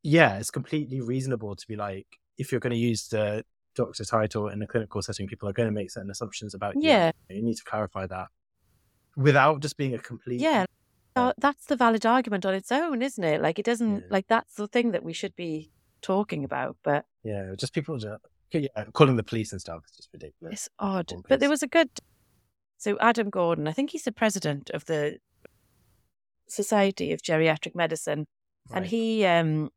[0.02, 2.06] yeah, it's completely reasonable to be like,
[2.38, 3.44] if you're going to use the
[3.74, 6.82] doctor title in a clinical setting, people are going to make certain assumptions about you.
[6.82, 7.12] Yeah.
[7.30, 8.28] You need to clarify that
[9.16, 10.40] without just being a complete.
[10.40, 10.66] Yeah.
[11.14, 13.42] Uh, that's the valid argument on its own, isn't it?
[13.42, 14.06] Like, it doesn't, yeah.
[14.10, 16.76] like, that's the thing that we should be talking about.
[16.82, 18.20] But yeah, just people just
[18.52, 20.52] yeah, calling the police and stuff is just ridiculous.
[20.52, 21.12] It's odd.
[21.28, 21.88] But there was a good.
[22.78, 25.18] So Adam Gordon, I think he's the president of the
[26.48, 28.26] Society of Geriatric Medicine,
[28.74, 29.70] and he um,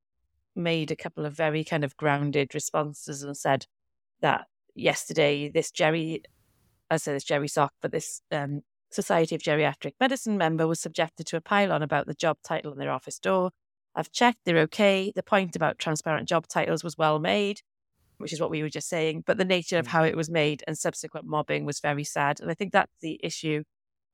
[0.55, 3.67] made a couple of very kind of grounded responses and said
[4.21, 6.23] that yesterday this Jerry,
[6.89, 8.61] I say this Jerry Sock, but this um,
[8.95, 12.77] Society of Geriatric Medicine member was subjected to a pile-on about the job title on
[12.77, 13.51] their office door.
[13.93, 15.11] I've checked, they're okay.
[15.15, 17.61] The point about transparent job titles was well made,
[18.17, 19.89] which is what we were just saying, but the nature of Mm.
[19.89, 22.39] how it was made and subsequent mobbing was very sad.
[22.39, 23.63] And I think that's the issue.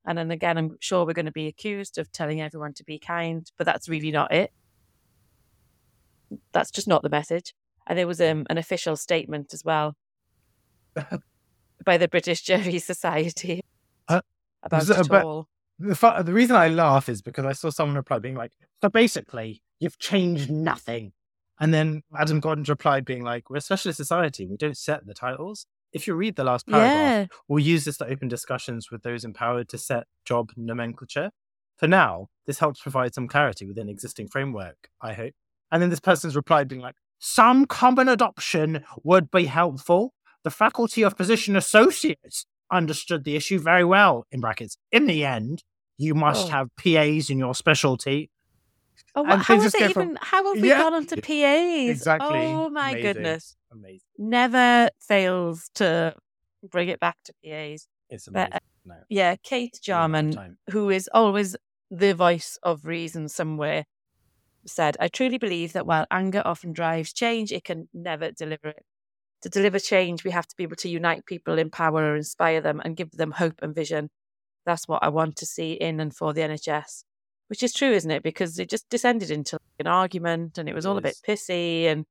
[0.05, 2.97] And then again, I'm sure we're going to be accused of telling everyone to be
[2.99, 4.51] kind, but that's really not it.
[6.53, 7.53] That's just not the message.
[7.87, 9.95] And there was um, an official statement as well
[11.85, 13.61] by the British Jury Society
[14.63, 15.47] about it all.
[15.79, 18.51] The, fu- the reason I laugh is because I saw someone reply being like,
[18.81, 21.13] so basically, you've changed nothing.
[21.59, 24.47] And then Adam Gordon replied being like, we're a specialist society.
[24.47, 25.65] We don't set the titles.
[25.93, 27.37] If you read the last paragraph, Yeah.
[27.47, 31.31] we'll use this to open discussions with those empowered to set job nomenclature.
[31.77, 35.33] For now, this helps provide some clarity within existing framework, I hope.
[35.71, 40.13] And then this person's replied being like, some common adoption would be helpful.
[40.43, 44.77] The Faculty of Physician Associates understood the issue very well, in brackets.
[44.91, 45.63] In the end,
[45.97, 46.49] you must Oh.
[46.51, 48.29] have PAs in your specialty.
[49.13, 50.17] Oh, And how things it go from- even?
[50.21, 50.79] How have we Yeah.
[50.79, 51.89] gone on to PAs?
[51.89, 52.39] Exactly.
[52.45, 53.01] Oh my Amazing.
[53.13, 53.55] goodness.
[53.71, 53.99] Amazing.
[54.17, 56.15] Never fails to
[56.63, 57.87] bring it back to PAs.
[58.09, 58.53] It's But, amazing.
[58.53, 61.55] Uh, no, Yeah, Kate we don't have Jarman, who is always
[61.89, 63.85] the voice of reason somewhere,
[64.65, 68.85] said, I truly believe that while anger often drives change, it can never deliver it.
[69.41, 72.95] To deliver change, we have to be able to unite people, empower, inspire them, and
[72.95, 74.09] give them hope and vision.
[74.65, 77.03] That's what I want to see in and for the NHS,
[77.47, 78.21] which is true, isn't it?
[78.21, 82.05] Because it just descended into an argument and it was all a bit pissy and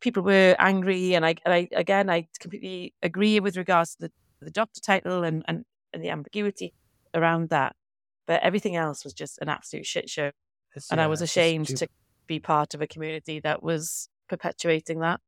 [0.00, 1.14] people were angry.
[1.14, 4.12] And I, and I again, I completely agree with regards to the,
[4.42, 5.64] the doctor title and, and,
[5.94, 6.74] and the ambiguity
[7.14, 7.74] around that.
[8.26, 10.26] But everything else was just an absolute shit show.
[10.76, 11.88] It's- And I was ashamed to
[12.26, 15.20] be part of a community that was perpetuating that.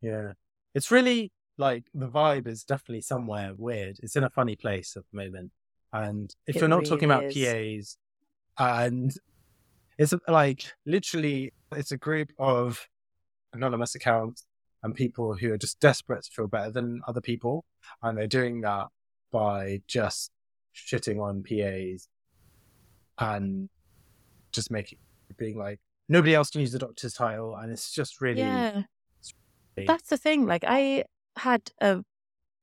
[0.00, 0.32] Yeah.
[0.74, 3.98] It's really like the vibe is definitely somewhere weird.
[4.02, 5.52] It's in a funny place at the moment.
[5.92, 7.98] And if It you're not talking about really PAs
[8.58, 9.12] and
[9.98, 12.88] it's like literally it's a group of
[13.52, 14.46] anonymous accounts
[14.82, 17.64] and people who are just desperate to feel better than other people.
[18.02, 18.86] And they're doing that
[19.30, 20.30] by just
[20.74, 22.08] shitting on PAs
[23.18, 23.68] and
[24.52, 24.98] just making
[25.38, 28.82] being like nobody else can use the doctor's title and it's just really Yeah.
[29.76, 30.46] That's the thing.
[30.46, 31.04] Like I
[31.36, 32.04] had a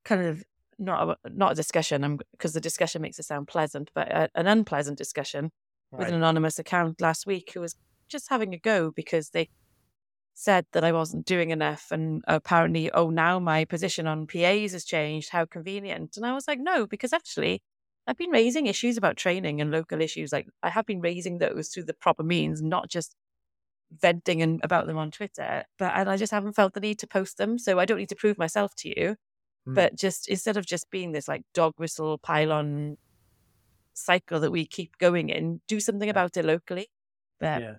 [0.05, 0.43] kind of
[0.78, 4.47] not a, not a discussion because the discussion makes it sound pleasant, but a, an
[4.47, 5.51] unpleasant discussion
[5.91, 7.76] with an anonymous account last week who was
[8.07, 9.49] just having a go because they
[10.34, 14.86] said that I wasn't doing enough and apparently oh now my position on PAs has
[14.86, 17.62] changed how convenient and I was like no because actually
[18.07, 21.68] I've been raising issues about training and local issues like I have been raising those
[21.68, 23.16] through the proper means not just
[24.01, 27.07] venting and about them on Twitter but and I just haven't felt the need to
[27.07, 29.15] post them so I don't need to prove myself to you
[29.67, 29.75] Mm.
[29.75, 32.97] but just instead of just being this like dog whistle pile-on
[33.93, 36.87] cycle that we keep going in do something about it locally
[37.39, 37.73] but yeah.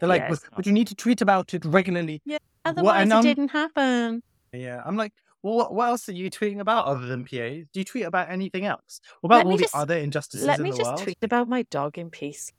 [0.00, 2.20] They're like, yeah, but, but you need to tweet about it regularly.
[2.24, 2.38] Yeah.
[2.64, 4.82] Otherwise and it I'm- didn't happen Yeah.
[4.84, 7.28] I'm like, well, what, what else are you tweeting about other than PA?
[7.36, 9.00] Do you tweet about anything else?
[9.20, 10.98] What about Let all the just- other injustices let in me just world?
[10.98, 12.50] tweet about my dog in peace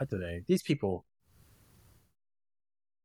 [0.00, 0.40] I don't know.
[0.46, 1.04] These people,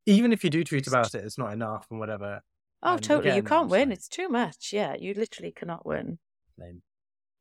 [0.05, 2.41] even if you do tweet about it, it's not enough and whatever.
[2.83, 6.19] oh And totally you can't win it's too much yeah you literally cannot win.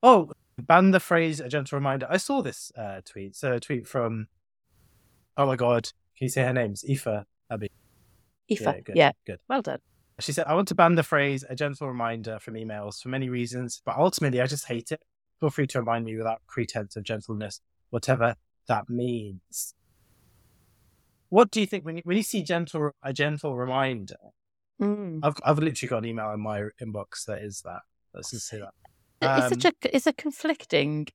[0.02, 2.06] Oh, ban the phrase a gentle reminder.
[2.08, 3.34] I saw this uh, tweet.
[3.34, 4.28] So a tweet from,
[5.36, 5.84] oh my God,
[6.16, 7.70] can you say her name's Aoife Abbey?
[8.50, 9.40] Aoife, good, yeah, good.
[9.48, 9.80] well done
[10.20, 13.28] She said, I want to ban the phrase a gentle reminder from emails for many
[13.28, 15.02] reasons, but ultimately I just hate it.
[15.40, 18.36] Feel free to remind me without pretense of gentleness, whatever
[18.68, 19.74] that means.
[21.28, 24.16] What do you think when you, when you see gentle a gentle reminder?
[24.80, 25.20] Mm.
[25.22, 27.80] I've I've literally got an email in my inbox that is that.
[28.14, 28.70] Let's just say that.
[29.20, 31.06] it's Um, such a it's a conflicting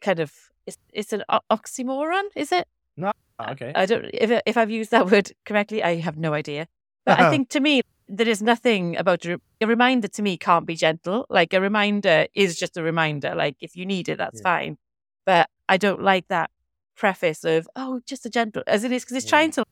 [0.00, 0.32] kind of
[0.66, 3.72] it's it's an oxymoron is it No, okay.
[3.74, 5.82] I don't if if I've used that word correctly.
[5.82, 6.66] I have no idea.
[7.04, 10.08] But I think to me there is nothing about a, a reminder.
[10.08, 11.26] To me, can't be gentle.
[11.30, 13.34] Like a reminder is just a reminder.
[13.34, 14.58] Like if you need it, that's Yeah.
[14.58, 14.78] fine.
[15.24, 16.50] But I don't like that
[16.96, 19.30] preface of oh, just a gentle, as it is because it's Yeah.
[19.30, 19.64] trying to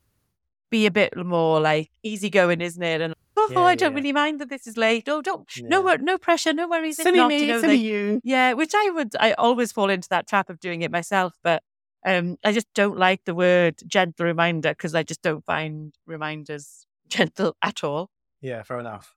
[0.70, 3.00] be a bit more like easygoing, isn't it?
[3.00, 3.96] And oh, Yeah, I don't yeah.
[3.96, 5.08] really mind that this is late.
[5.08, 6.96] Oh, don't no no pressure, no worries.
[6.96, 8.20] silly not, me, you know, silly they- you.
[8.24, 11.62] yeah, which I would, I always fall into that trap of doing it myself, but
[12.06, 16.86] um, I just don't like the word gentle reminder because I just don't find reminders
[17.08, 18.10] gentle at all.
[18.40, 19.14] Yeah, fair enough.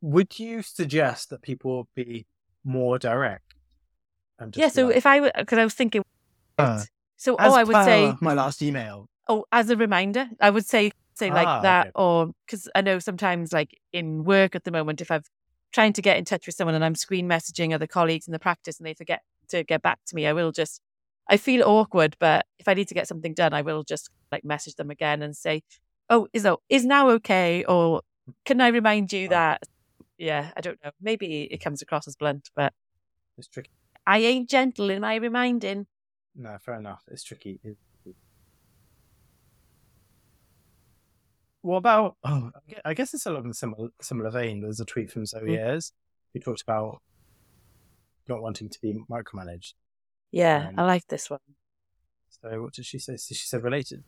[0.00, 2.26] Would you suggest that people be
[2.64, 3.54] more direct?
[4.54, 4.68] Yeah.
[4.68, 6.02] So like, if I because I was thinking,
[6.58, 6.84] uh,
[7.16, 9.08] so oh, I would say my last email.
[9.28, 11.92] Oh, as a reminder, I would say say like ah, that, okay.
[11.96, 15.28] or because I know sometimes like in work at the moment, if I've
[15.72, 18.38] trying to get in touch with someone and I'm screen messaging other colleagues in the
[18.38, 20.80] practice and they forget to get back to me, I will just
[21.28, 24.44] I feel awkward, but if I need to get something done, I will just like
[24.44, 25.62] message them again and say,
[26.08, 28.02] "Oh, is is now okay?" Or
[28.44, 29.62] can I remind you that?
[30.16, 30.90] Yeah, I don't know.
[31.00, 32.72] Maybe it comes across as blunt, but
[33.36, 33.70] it's tricky.
[34.08, 35.86] I ain't gentle in my reminding.
[36.34, 37.02] No, fair enough.
[37.08, 37.60] It's tricky.
[41.60, 42.16] What about?
[42.24, 42.50] Oh,
[42.86, 44.62] I guess it's a lot in a similar similar vein.
[44.62, 45.58] There's a tweet from Zoe mm.
[45.58, 45.92] Ayres
[46.32, 47.02] who talked about
[48.28, 49.74] not wanting to be micromanaged.
[50.30, 51.40] Yeah, um, I like this one.
[52.30, 53.16] So what did she say?
[53.16, 54.04] So she said related.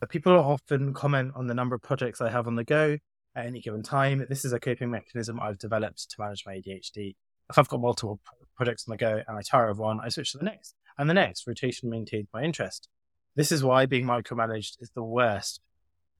[0.00, 2.98] But people often comment on the number of projects I have on the go
[3.34, 4.26] at any given time.
[4.28, 7.14] This is a coping mechanism I've developed to manage my ADHD.
[7.48, 8.20] If I've got multiple
[8.56, 10.74] projects on the go and I tire of one, I switch to the next.
[10.98, 12.88] And the next rotation maintains my interest.
[13.36, 15.60] This is why being micromanaged is the worst.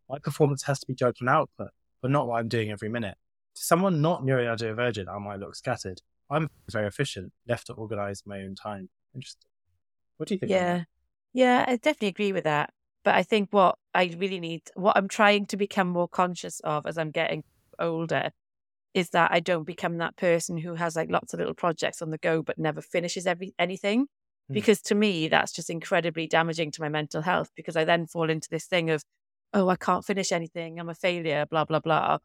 [0.08, 1.68] My performance has to be judged on output,
[2.02, 3.16] but not what I'm doing every minute.
[3.54, 6.02] To someone not neurodivergent, I might look scattered.
[6.28, 8.88] I'm very efficient, left to organize my own time.
[9.14, 9.48] Interesting.
[10.16, 10.50] What do you think?
[10.50, 10.84] Yeah.
[11.32, 12.70] Yeah, I definitely agree with that.
[13.04, 16.86] But I think what I really need, what I'm trying to become more conscious of
[16.86, 17.44] as I'm getting
[17.78, 18.30] older,
[18.94, 22.10] is that I don't become that person who has like lots of little projects on
[22.10, 24.06] the go but never finishes every anything.
[24.50, 24.54] Mm.
[24.54, 28.30] Because to me, that's just incredibly damaging to my mental health because I then fall
[28.30, 29.02] into this thing of,
[29.52, 32.18] oh, I can't finish anything, I'm a failure, blah, blah, blah.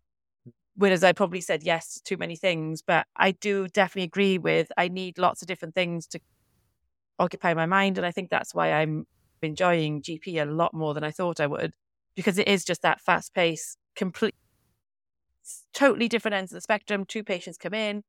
[0.76, 4.72] Whereas I probably said yes to too many things, but I do definitely agree with
[4.78, 6.20] I need lots of different things to
[7.17, 7.97] occupy my mind.
[7.97, 9.05] And I think that's why I'm
[9.41, 11.74] enjoying GP a lot more than I thought I would,
[12.15, 14.36] because it is just that fast pace, complete,
[15.73, 17.05] totally different ends of the spectrum.
[17.05, 18.03] Two patients come in,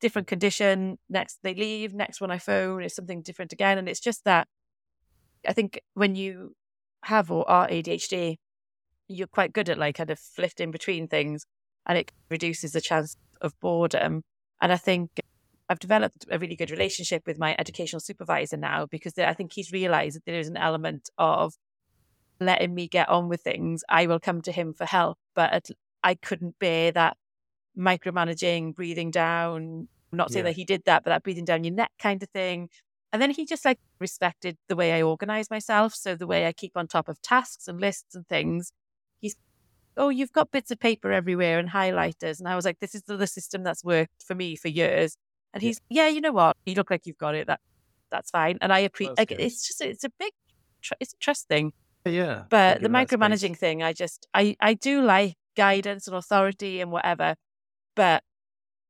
[0.00, 0.30] different mm.
[0.30, 3.78] condition, next they leave, next one I phone is something different again.
[3.78, 4.48] And it's just that
[5.46, 6.54] I think when you
[7.04, 8.36] have or are ADHD,
[9.08, 11.44] you're quite good at like kind of flitting between things
[11.86, 14.22] and it reduces the chance of boredom.
[14.60, 15.10] And I think
[15.68, 19.72] I've developed a really good relationship with my educational supervisor now because I think he's
[19.72, 21.54] realized that there is an element of
[22.40, 23.82] letting me get on with things.
[23.88, 25.70] I will come to him for help, but
[26.04, 27.16] I couldn't bear that
[27.76, 29.88] micromanaging, breathing down.
[30.12, 30.50] I'm not saying yeah.
[30.50, 32.68] that he did that, but that breathing down your neck kind of thing.
[33.12, 35.94] And then he just like respected the way I organize myself.
[35.94, 38.70] So the way I keep on top of tasks and lists and things.
[39.20, 39.34] He's,
[39.96, 42.38] oh, you've got bits of paper everywhere and highlighters.
[42.38, 45.16] And I was like, this is the system that's worked for me for years.
[45.52, 46.56] And he's, yeah, you know what?
[46.66, 47.46] You look like you've got it.
[47.46, 47.60] That
[48.10, 48.58] that's fine.
[48.60, 49.18] And I appreciate.
[49.18, 50.32] Like, it's just it's a big,
[50.82, 51.72] tr- it's a trust thing.
[52.04, 52.42] Yeah.
[52.50, 57.36] But the micromanaging thing, I just I I do like guidance and authority and whatever,
[57.94, 58.22] but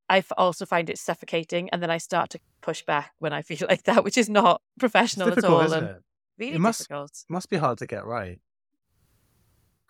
[0.09, 3.67] I also find it suffocating, and then I start to push back when I feel
[3.69, 5.73] like that, which is not professional at all.
[5.73, 6.03] and it?
[6.39, 7.25] Really it must, difficult.
[7.29, 8.41] Must be hard to get right.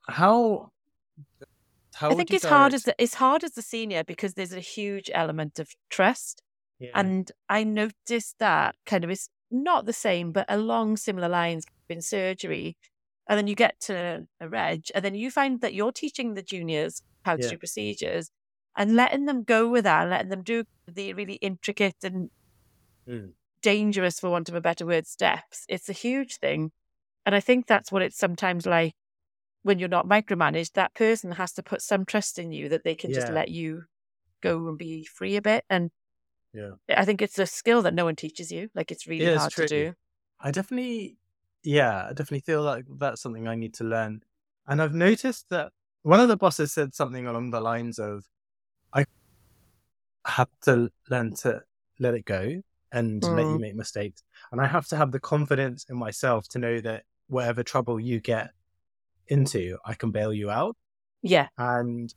[0.07, 0.71] How
[1.95, 4.61] how I think it's hard as the, it's hard as the senior because there's a
[4.61, 6.43] huge element of trust.
[6.79, 6.91] Yeah.
[6.95, 12.03] And I noticed that kind of is not the same, but along similar lines in
[12.03, 12.77] surgery.
[13.27, 16.43] And then you get to a reg, and then you find that you're teaching the
[16.43, 17.51] juniors how to yeah.
[17.51, 18.31] do procedures
[18.77, 22.29] and letting them go with that, and letting them do the really intricate and
[23.09, 23.31] mm.
[23.63, 25.65] dangerous, for want of a better word, steps.
[25.69, 26.73] It's a huge thing.
[27.25, 28.95] And I think that's what it's sometimes like
[29.63, 30.73] when you're not micromanaged.
[30.73, 33.21] That person has to put some trust in you that they can yeah.
[33.21, 33.85] just let you
[34.43, 35.65] go and be free a bit.
[35.71, 35.91] And
[36.53, 36.73] yeah.
[36.95, 38.69] I think it's a skill that no one teaches you.
[38.75, 39.95] Like it's really yeah, hard to do.
[40.39, 41.17] I definitely,
[41.65, 44.21] yeah, I definitely feel like that's something I need to learn.
[44.67, 48.25] And I've noticed that one of the bosses said something along the lines of,
[48.93, 49.07] I
[50.27, 51.63] have to learn to
[51.99, 52.63] let it go
[52.93, 53.37] and mm.
[53.37, 54.23] let you make mistakes.
[54.53, 58.21] And I have to have the confidence in myself to know that whatever trouble you
[58.21, 58.51] get
[59.29, 60.77] into, I can bail you out.
[61.23, 61.49] Yeah.
[61.57, 62.15] And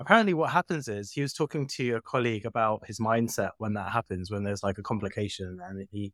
[0.00, 3.92] apparently what happens is he was talking to a colleague about his mindset when that
[3.92, 6.12] happens when there's like a complication and he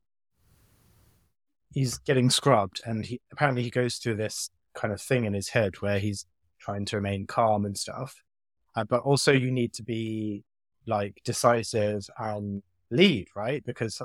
[1.74, 5.48] he's getting scrubbed and he apparently he goes through this kind of thing in his
[5.48, 6.26] head where he's
[6.58, 8.22] trying to remain calm and stuff
[8.76, 10.42] uh, but also you need to be
[10.86, 14.00] like decisive and lead right because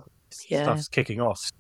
[0.50, 0.64] yeah.
[0.64, 1.52] stuff's kicking off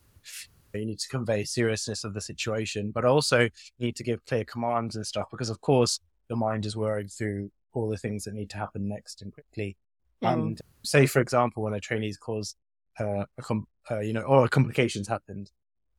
[0.73, 3.49] you need to convey seriousness of the situation but also you
[3.79, 5.99] need to give clear commands and stuff because of course
[6.29, 9.75] the mind is whirring through all the things that need to happen next and quickly.
[10.23, 10.33] Mm.
[10.33, 12.55] And say, for example, when a trainee's cause
[12.99, 15.51] uh, a com- uh, you know, or complications happened,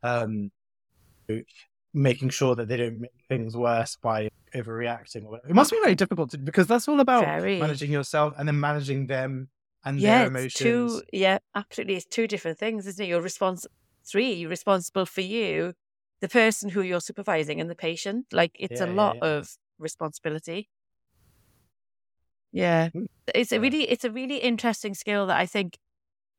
[0.03, 0.51] um,
[1.93, 5.25] making sure that they don't make things worse by overreacting.
[5.25, 5.49] Or whatever.
[5.49, 7.59] It must be very difficult to, because that's all about Very.
[7.59, 9.49] managing yourself and then managing them
[9.85, 10.55] and yeah, their emotions.
[10.55, 11.03] two.
[11.13, 11.97] Yeah, absolutely.
[11.97, 13.09] It's two different things, isn't it?
[13.09, 13.75] You're responsible.
[14.05, 15.75] Three, you're responsible for you,
[16.21, 18.27] the person who you're supervising, and the patient.
[18.33, 19.29] Like it's Yeah, a lot yeah.
[19.29, 20.69] of responsibility.
[22.53, 25.79] Yeah, Mm, it's a really, it's a really interesting skill that I think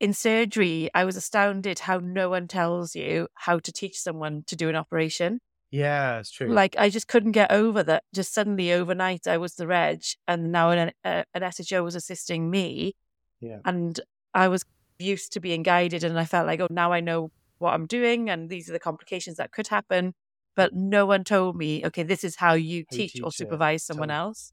[0.02, 4.56] in surgery, I was astounded how no one tells you how to teach someone to
[4.58, 5.40] do an operation.
[5.70, 6.50] Yeah, it's true.
[6.50, 8.04] Like I just couldn't get over that.
[8.14, 12.50] Just suddenly overnight, I was the reg, and now an uh, an SHO was assisting
[12.50, 12.96] me,
[13.40, 13.60] Yeah.
[13.64, 14.00] and
[14.34, 14.64] I was
[15.00, 18.30] used to being guided, and I felt like, oh, now I know what I'm doing,
[18.30, 20.14] and these are the complications that could happen.
[20.56, 23.36] But no one told me, okay, this is how you How you teach or teach
[23.36, 24.52] it, supervise someone else.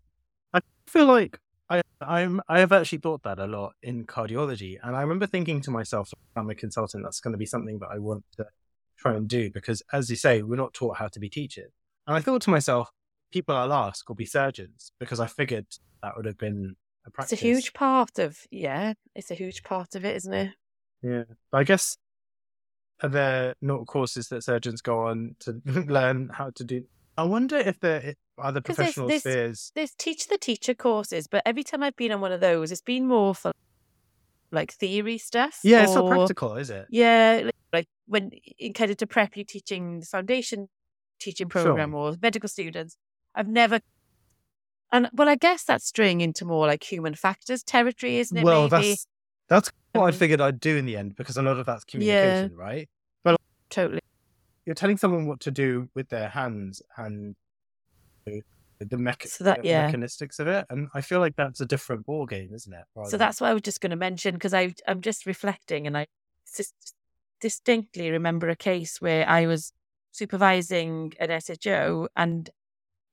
[0.55, 1.39] I feel like
[1.71, 5.61] I, I'm I have actually thought that a lot in cardiology, and I remember thinking
[5.63, 7.05] to myself, I'm a consultant.
[7.05, 8.47] That's going to be something that I want to
[8.97, 11.71] try and do because, as you say, we're not taught how to be teachers.
[12.07, 12.91] And I thought to myself,
[13.33, 15.67] people I'll ask will be surgeons because I figured
[16.03, 17.35] that would have been a practice.
[17.35, 20.55] It's a huge part of yeah, it's a huge part of it, isn't it?
[21.03, 21.97] Yeah, but I guess
[23.03, 26.85] are there not courses that surgeons go on to learn how to do?
[27.19, 29.73] I wonder if there are there's- professional there's- spheres.
[29.75, 32.81] There's teach the teacher courses, but every time I've been on one of those, it's
[32.81, 33.51] been more for
[34.53, 35.59] like theory stuff.
[35.65, 36.87] Yeah, it's not practical, is it?
[36.91, 40.69] Yeah, like, like when in kind of to prep you teaching the foundation
[41.19, 41.65] teaching Sure.
[41.65, 42.97] program or medical students.
[43.35, 43.81] I've never,
[44.93, 48.45] and well, I guess that's straying into more like human factors territory, isn't it?
[48.45, 49.07] well, maybe that's
[49.49, 51.85] that's what I Um, figured I'd do in the end because a lot of that's
[51.89, 51.91] Yeah.
[51.91, 52.89] communication, right?
[53.25, 53.37] Well,
[53.71, 54.01] totally.
[54.69, 57.35] You're telling someone what to do with their hands and
[58.27, 58.43] the
[58.81, 59.87] the, mech- So that- yeah.
[59.87, 62.85] mechanistics of it, and I feel like that's a different ball game, isn't it?
[62.95, 65.87] rather So that's what I was just going to mention because I I'm just reflecting
[65.87, 66.07] and I
[66.55, 66.75] dis-
[67.41, 69.73] distinctly remember a case where I was
[70.13, 72.51] supervising an SHO and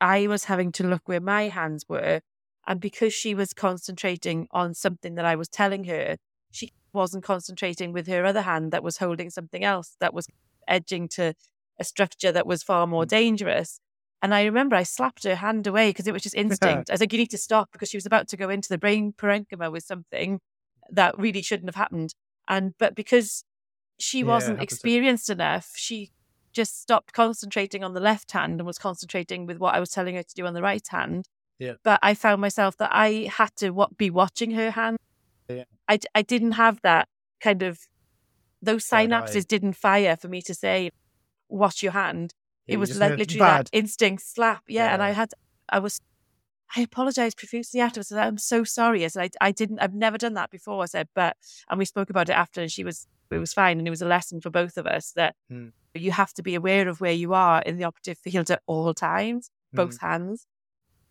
[0.02, 2.20] I was having to look where my hands were,
[2.68, 6.18] and because she was concentrating on something that I was telling her,
[6.52, 10.28] she wasn't concentrating with her other hand that was holding something else that was
[10.68, 11.34] edging to
[11.80, 13.10] a structure that was far more Mm.
[13.10, 13.80] dangerous.
[14.22, 16.90] And I remember I slapped her hand away because it was just instinct.
[16.90, 18.78] I was like, you need to stop because she was about to go into the
[18.78, 20.40] brain parenchyma with something
[20.90, 22.14] that really shouldn't have happened.
[22.48, 23.44] And but because
[24.00, 26.12] she Yeah, wasn't to- experienced enough, she
[26.54, 30.16] just stopped concentrating on the left hand and was concentrating with what I was telling
[30.16, 31.28] her to do on the right hand.
[31.60, 31.74] Yeah.
[31.84, 34.98] But I found myself that I had to what, be watching her hand.
[35.50, 35.66] Yeah.
[35.90, 37.08] I, I didn't have that
[37.42, 37.80] kind of,
[38.66, 40.92] those synapses didn't fire for me to say,
[41.50, 42.34] wash your hand.
[42.68, 43.68] Yeah, it was like literally bad.
[43.68, 44.64] that instinct slap.
[44.68, 44.94] Yeah.
[44.94, 45.32] And I had,
[45.70, 46.02] I was,
[46.76, 48.12] I apologized profusely afterwards.
[48.12, 49.06] I said, I'm so sorry.
[49.06, 50.82] I said, I, I didn't, I've never done that before.
[50.84, 51.38] I said, but,
[51.70, 53.78] and we spoke about it after and she was, it was fine.
[53.78, 55.72] And it was a lesson for both of us that Mm.
[55.94, 58.94] you have to be aware of where you are in the operative field at all
[58.94, 60.02] times, both Mm.
[60.02, 60.48] hands.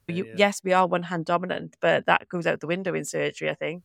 [0.09, 0.35] Yeah, You, yeah.
[0.37, 3.55] Yes, we are one hand dominant, but that goes out the window in surgery, I
[3.55, 3.85] think.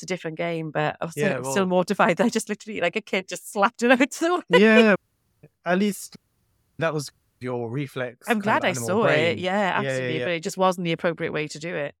[0.00, 2.48] It's a different game, but I was still, Yeah, I'm still mortified that I just
[2.48, 3.90] literally, like a kid, just slapped it
[4.22, 4.94] out the yeah,
[5.66, 6.16] at least
[6.78, 8.26] that was your reflex.
[8.26, 9.32] I'm glad I saw brain.
[9.32, 9.38] it.
[9.38, 10.18] Yeah, yeah, absolutely.
[10.18, 10.24] yeah.
[10.24, 11.94] But it just wasn't the appropriate way to do it.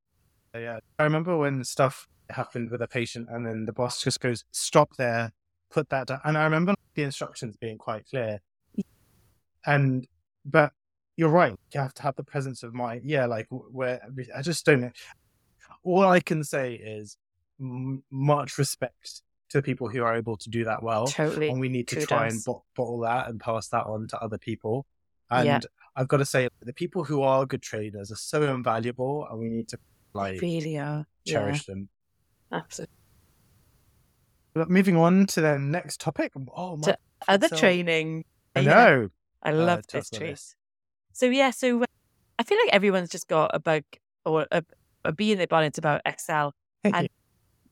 [0.54, 4.44] Yeah, I remember when stuff happened with a patient, and then the boss just goes,
[4.50, 5.30] "Stop there,
[5.70, 8.40] put that down." And I remember the instructions being quite clear.
[9.66, 10.06] And
[10.46, 10.72] but
[11.16, 11.54] you're right.
[11.74, 13.02] You have to have the presence of mind.
[13.04, 14.00] Yeah, like where
[14.34, 14.90] I just don't know.
[15.82, 17.18] All I can say is
[17.60, 21.06] m- much respect to the people who are able to do that well.
[21.06, 21.48] Totally.
[21.50, 22.44] and we need to try and Kudos.
[22.44, 24.86] bot- bottle that and pass that on to other people.
[25.30, 25.60] And Yeah.
[25.96, 29.48] I've got to say, the people who are good trainers are so invaluable, and we
[29.48, 29.78] need to
[30.12, 31.06] like really are.
[31.26, 31.88] cherish them.
[32.52, 32.94] Absolutely.
[34.54, 36.32] But moving on to the next topic.
[36.56, 36.82] Oh my!
[36.92, 36.98] To
[37.28, 38.24] Other so- training.
[38.56, 39.10] I Yeah, know.
[39.42, 40.30] I Uh, love tell this us about treat.
[40.30, 40.56] this.
[41.12, 41.86] So yeah, so uh,
[42.38, 43.84] I feel like everyone's just got a bug
[44.24, 44.64] or a,
[45.04, 46.54] a bee in their bonnet about Excel.
[46.84, 47.08] And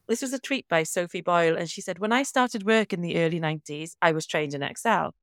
[0.09, 3.03] this was a tweet by Sophie Boyle, and she said, "When I started work in
[3.03, 5.15] the early '90s, I was trained in Excel.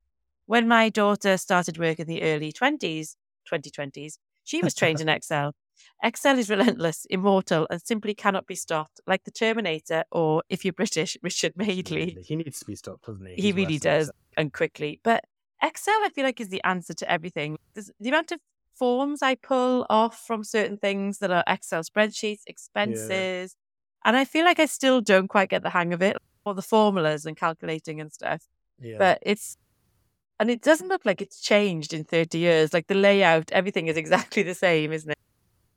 [0.45, 3.15] When my daughter started work in the early 20s,
[3.51, 5.55] 2020s, she was trained in Excel.
[6.03, 10.73] Excel is relentless, immortal, and simply cannot be stopped, like the Terminator, or if you're
[10.73, 13.35] British, Richard Madeley." he needs to be stopped, doesn't he?
[13.35, 14.99] He He's really does, and quickly.
[15.03, 15.25] But
[15.63, 17.57] Excel, I feel like, is the answer to everything.
[17.73, 18.39] There's the amount of
[18.75, 23.55] forms I pull off from certain things that are Excel spreadsheets, expenses,
[24.05, 26.61] and I feel like I still don't quite get the hang of it, or the
[26.61, 28.43] formulas and calculating and stuff.
[28.79, 28.97] Yeah.
[28.99, 29.57] But it's,
[30.39, 32.73] and it doesn't look like it's changed in 30 years.
[32.73, 35.17] Like the layout, everything is exactly the same, isn't it?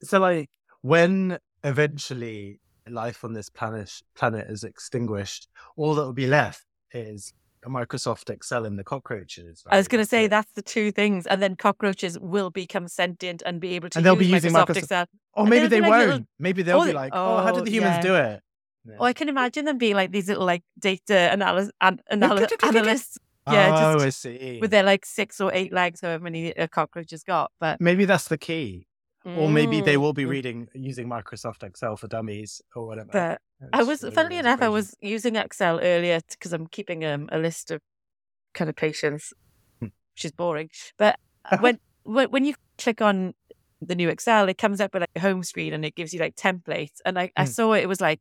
[0.02, 0.48] so, like,
[0.82, 7.32] when eventually life on this planet planet is extinguished, all that will be left is
[7.66, 9.64] Microsoft Excel and the cockroaches.
[9.68, 13.42] I was going to say that's the two things, and then cockroaches will become sentient
[13.44, 15.06] and be able to And they'll be using Microsoft, Microsoft- Excel.
[15.34, 16.06] Or maybe they like won't.
[16.06, 18.02] little- Maybe they'll Oh, be like, "Oh, how did oh, the humans yeah.
[18.02, 18.42] do it?"
[18.84, 18.94] Yeah.
[19.00, 23.18] Oh, I can imagine them being like these little like data analysis an, anal- analysts
[23.52, 24.58] yeah, oh, just I see.
[24.60, 27.50] with their like six or eight legs, however many uh, a cockroach has got.
[27.60, 28.86] But maybe that's the key.
[29.24, 30.28] Or maybe they will be Mm.
[30.28, 33.10] reading using Microsoft Excel for Dummies or whatever.
[33.12, 33.40] But
[33.72, 37.38] I was, really funnily enough, I was using Excel earlier because I'm keeping um, a
[37.38, 37.82] list of
[38.54, 39.32] kind of patients,
[39.80, 39.88] Hmm.
[40.14, 40.70] which is boring.
[40.96, 41.18] But
[41.60, 43.34] when, when when you click on
[43.80, 46.20] the new Excel, it comes up with like a home screen and it gives you
[46.20, 47.00] like templates.
[47.04, 47.50] And I, I Hmm.
[47.50, 48.20] saw it, it was like,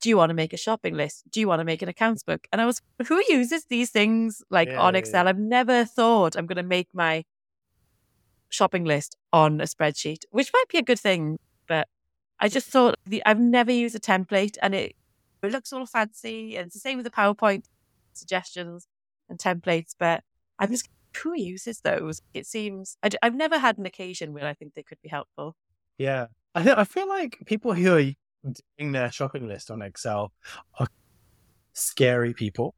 [0.00, 1.22] do you want to make a shopping list?
[1.30, 2.46] Do you want to make an accounts book?
[2.52, 5.24] And I was, who uses these things like Yeah, on Excel?
[5.24, 5.30] yeah.
[5.30, 7.24] I've never thought I'm going to make my
[8.52, 11.38] shopping list on a spreadsheet, which might be a good thing.
[11.66, 11.88] But
[12.38, 14.94] I just thought the, I've never used a template and it,
[15.42, 16.56] it looks all fancy.
[16.56, 17.64] And it's the same with the PowerPoint
[18.12, 18.86] suggestions
[19.28, 19.94] and templates.
[19.98, 20.22] But
[20.58, 22.20] I'm just, who uses those?
[22.34, 25.56] It seems, I, have never had an occasion where I think they could be helpful.
[25.98, 26.26] Yeah.
[26.54, 30.32] I think I feel like people who are doing their shopping list on Excel
[30.78, 30.88] are
[31.72, 32.74] scary people.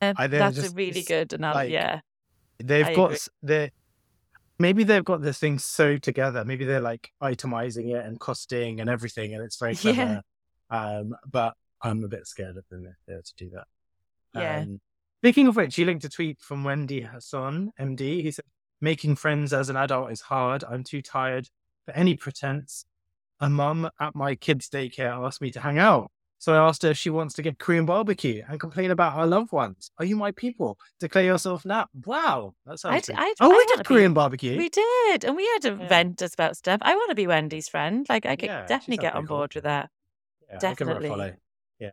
[0.00, 1.58] Um, I- they're that's a really good analogy.
[1.58, 2.00] like- yeah.
[2.60, 3.70] They've I got they
[4.58, 6.44] maybe they've got this thing so together.
[6.44, 9.92] Maybe they're like itemizing it and costing and everything, and it's very Yeah.
[9.92, 10.22] clever.
[10.70, 13.66] Um, but I'm a bit scared of them if they were to do that.
[14.34, 14.58] Yeah.
[14.60, 14.80] Um,
[15.22, 18.22] speaking of which, you linked a tweet from Wendy Hassan, MD.
[18.22, 18.44] He said,
[18.80, 20.64] "Making friends as an adult is hard.
[20.64, 21.48] I'm too tired
[21.86, 22.84] for any pretense.
[23.40, 26.10] A mum at my kids' daycare asked me to hang out."
[26.40, 29.26] So I asked her if she wants to get Korean barbecue and complain about her
[29.26, 29.90] loved ones.
[29.98, 30.78] Are you my people?
[31.00, 31.88] Declare yourself now.
[32.04, 33.06] Wow, that sounds.
[33.08, 33.16] Good.
[33.16, 34.56] I'd- oh, I we did be- Korean barbecue.
[34.56, 35.24] We did.
[35.24, 35.88] And we had to Yeah.
[35.88, 36.78] vent us about stuff.
[36.82, 38.06] I want to be Wendy's friend.
[38.08, 39.38] Like, I could Yeah, definitely get on cool.
[39.38, 39.90] board with that.
[40.48, 41.08] Yeah, I'll give her a definitely.
[41.08, 41.34] follow.
[41.80, 41.90] Yeah.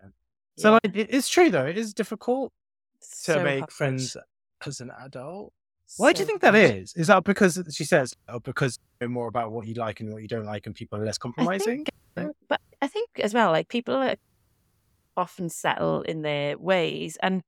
[0.58, 1.66] So like, it's true though.
[1.66, 2.54] It is difficult
[3.24, 3.72] to make hard.
[3.72, 4.16] friends
[4.66, 5.54] as an adult.
[5.98, 6.94] Why do you think that is?
[6.96, 7.08] is?
[7.08, 10.22] That because she says, or because you know more about what you like and what
[10.22, 11.86] you don't like, and people are less I compromising?
[12.16, 14.16] think, but I think as well, like people are
[15.18, 17.18] often settle in their ways.
[17.22, 17.42] And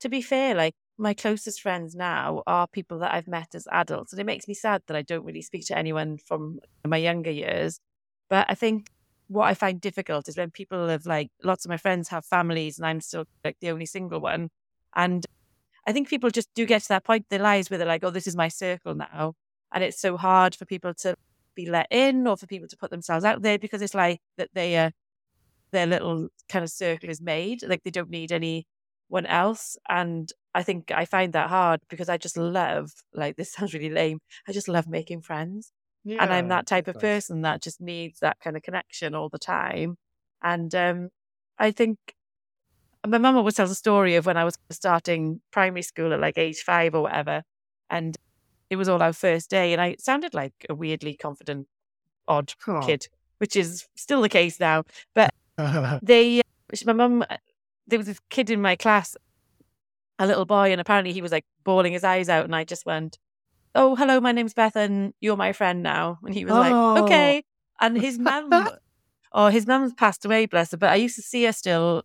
[0.00, 4.12] to be fair, like my closest friends now are people that I've met as adults.
[4.12, 7.30] And it makes me sad that I don't really speak to anyone from my younger
[7.30, 7.78] years.
[8.28, 8.88] But I think
[9.28, 12.78] what I find difficult is when people have like lots of my friends have families
[12.78, 14.50] and I'm still like the only single one.
[14.94, 15.26] And
[15.86, 18.04] I think people just do get to that point in their lives where they're like,
[18.04, 19.34] oh, this is my circle now.
[19.72, 21.16] And it's so hard for people to
[21.54, 24.50] be let in or for people to put themselves out there because it's like that
[24.54, 24.90] they uh,
[25.76, 30.62] their little kind of circle is made like they don't need anyone else and i
[30.62, 34.18] think i find that hard because i just love like this sounds really lame
[34.48, 35.72] i just love making friends
[36.22, 39.38] and i'm that type of person that just needs that kind of connection all the
[39.38, 39.96] time
[40.42, 41.08] and um
[41.58, 41.98] i think
[43.06, 46.38] my mum always tells a story of when i was starting primary school at like
[46.38, 47.42] age five or whatever
[47.90, 48.16] and
[48.70, 51.66] it was all our first day and i sounded like a weirdly confident
[52.26, 52.52] odd
[52.86, 53.08] kid
[53.38, 54.82] which is still the case now
[56.02, 57.36] they uh, my mum uh,
[57.86, 59.16] there was this kid in my class
[60.18, 62.86] a little boy and apparently he was like bawling his eyes out and i just
[62.86, 63.18] went
[63.74, 66.18] oh hello my name's beth and you're my friend now.
[66.24, 66.60] And he was Oh.
[66.60, 67.44] like okay.
[67.80, 68.50] And his mum
[69.32, 72.02] oh his mum's passed away bless her but i used to see her still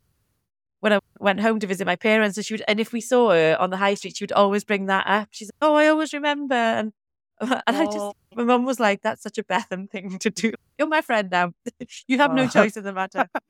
[0.82, 3.30] when i went home to visit my parents and she would and if we saw
[3.32, 5.30] her on the high street she would always bring that up.
[5.32, 6.92] She's like oh i always remember and
[7.68, 8.14] and i just Oh.
[8.36, 11.52] my mum was like that's such a Betham thing to do you're my friend now
[12.08, 12.48] you have no Oh.
[12.48, 13.28] choice in the matter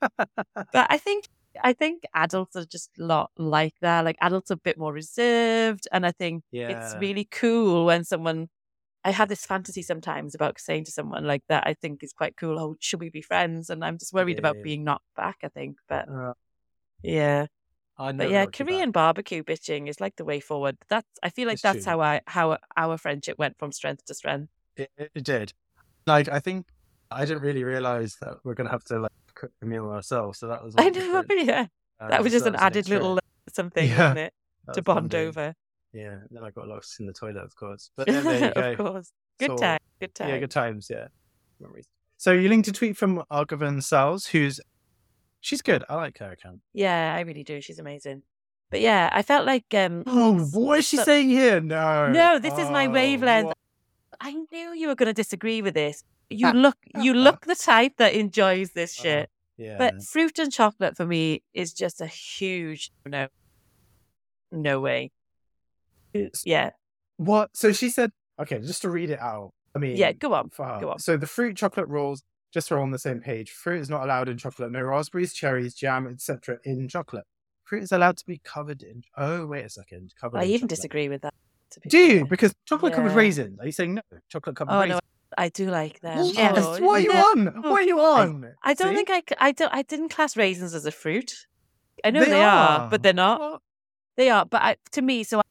[0.72, 1.26] but I think
[1.62, 4.04] I think adults are just a lot like that.
[4.06, 8.48] Like adults are a bit more reserved, and I think it's really cool when someone.
[9.04, 11.66] I have this fantasy sometimes about saying to someone like that.
[11.66, 12.58] I think is quite cool.
[12.58, 13.68] Oh, should we be friends?
[13.68, 14.62] And I'm just worried Yeah, about yeah.
[14.64, 15.38] being knocked back.
[15.44, 16.32] I think, but Uh,
[17.02, 17.46] yeah,
[17.98, 18.46] I but yeah.
[18.46, 20.76] Korean barbecue bitching is like the way forward.
[20.88, 21.92] That's I feel like It's that's true.
[21.92, 24.50] how I how our friendship went from strength to strength.
[24.76, 25.52] It, it, did.
[26.06, 26.66] Like I think
[27.10, 30.38] I didn't really realize that we're gonna have to like cook the meal ourselves.
[30.38, 31.66] So that was I know, yeah.
[32.00, 33.18] um, That was just an was added little
[33.52, 34.32] something, Yeah, wasn't it,
[34.72, 35.28] to bond bonding.
[35.28, 35.54] over.
[35.92, 37.90] Yeah, and then I got lost in the toilet, of course.
[37.96, 38.70] But then there you go.
[38.70, 40.28] of course, good So, time, good time.
[40.30, 40.88] Yeah, good times.
[40.90, 41.08] Yeah,
[41.60, 41.86] memories.
[42.16, 44.58] So you linked a tweet from Arghavan Salles, who's
[45.42, 45.84] she's good.
[45.90, 46.60] I like her account.
[46.72, 47.60] Yeah, I really do.
[47.60, 48.22] She's amazing.
[48.70, 51.60] But yeah, I felt like um Oh, what is she So- saying here?
[51.60, 53.48] No, No, this is my Oh, wavelength.
[53.48, 53.58] what?
[54.20, 56.04] I knew you were going to disagree with this.
[56.30, 59.30] You look you look the type that enjoys this Uh, shit.
[59.58, 63.28] Yeah, But fruit and chocolate for me is just a huge no.
[64.50, 65.10] No way.
[66.44, 66.70] Yeah.
[67.16, 67.56] what?
[67.56, 69.52] So she said, okay, just to read it out.
[69.74, 70.50] I mean, Yeah, go on.
[70.56, 70.98] Go on.
[70.98, 72.22] So the fruit chocolate rules,
[72.52, 73.50] just so we're on the same page.
[73.50, 74.70] Fruit is not allowed in chocolate.
[74.70, 76.58] No raspberries, cherries, jam, etc.
[76.64, 77.24] in chocolate.
[77.64, 79.02] fruit is allowed to be covered in.
[79.16, 80.14] Oh, wait a second.
[80.20, 80.68] Covered I in even chocolate.
[80.70, 81.34] disagree with that.
[81.82, 82.26] be Do you?
[82.26, 83.58] Because chocolate covered raisins.
[83.58, 84.02] Are you saying no?
[84.28, 85.00] Chocolate covered Oh raisins.
[85.00, 85.98] no, I do like.
[86.02, 86.56] Yes.
[86.58, 87.46] Oh, what are you on?
[87.62, 88.52] What are you on?
[88.62, 89.02] I don't See?
[89.04, 91.46] think I don't, I didn't class raisins as a fruit.
[92.04, 92.80] I know They they, are.
[92.80, 92.90] are.
[92.90, 93.40] but they're not.
[93.40, 93.62] What?
[94.16, 95.42] They are, but I, to me, so I,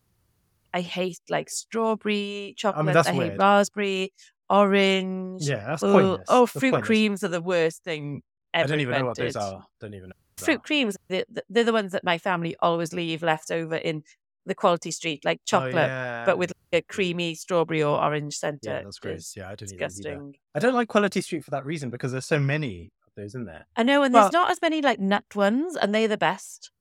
[0.73, 2.93] I hate like strawberry chocolate.
[2.93, 4.13] that's I hate raspberry,
[4.51, 5.47] orange.
[5.47, 6.25] Yeah, that's oh, pointless.
[6.27, 6.87] oh, That's fruit pointless.
[6.87, 8.21] creams are the worst thing
[8.53, 8.65] ever.
[8.65, 9.55] I don't even know what those invented.
[9.59, 9.65] are.
[9.79, 10.15] Don't even know.
[10.37, 14.03] Fruit creams, they're, they're the ones that my family always leave left over in
[14.45, 16.25] the quality street, like Oh, chocolate, yeah.
[16.25, 18.59] but with like, a creamy strawberry or orange centre.
[18.71, 19.33] Yeah, that's gross.
[19.37, 19.69] Yeah, I don't.
[19.69, 20.35] Disgusting.
[20.55, 23.45] I don't like Quality Street for that reason because there's so many of those in
[23.45, 23.67] there.
[23.75, 26.71] I know, and Well- there's not as many like nut ones, and they're the best.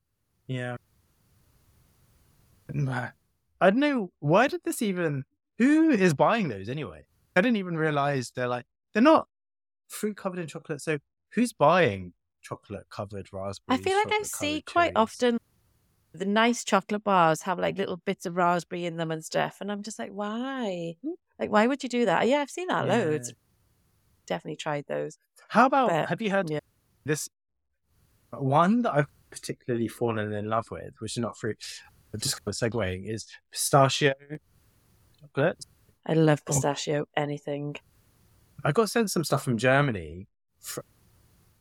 [0.47, 0.77] Yeah.
[2.73, 3.11] I
[3.69, 4.11] don't know.
[4.19, 5.23] Why did this even.
[5.59, 7.05] Who is buying those anyway?
[7.35, 8.65] I didn't even realize they're like.
[8.93, 9.27] They're not
[9.87, 10.81] fruit covered in chocolate.
[10.81, 10.97] So
[11.33, 13.79] who's buying chocolate covered raspberries?
[13.79, 14.97] I feel like I see quite cherries?
[14.97, 15.37] often
[16.13, 19.71] the nice chocolate bars have like little bits of raspberry in them and stuff, and
[19.71, 20.95] I'm just like, why?
[21.03, 21.13] Hmm.
[21.39, 22.27] Like, why would you do that?
[22.27, 23.33] Yeah, I've seen that loads.
[24.27, 25.17] Definitely tried those.
[25.49, 25.89] How about.
[25.89, 26.59] But, have you had yeah.
[27.05, 27.29] this
[28.31, 31.57] one that I've particularly fallen in love with, which is not fruit,
[32.11, 34.13] but just kind of segueing, is pistachio
[35.19, 35.65] chocolate.
[36.05, 36.53] I love Oh.
[36.53, 37.05] pistachio.
[37.15, 37.75] Anything.
[38.63, 40.27] I got sent some stuff from Germany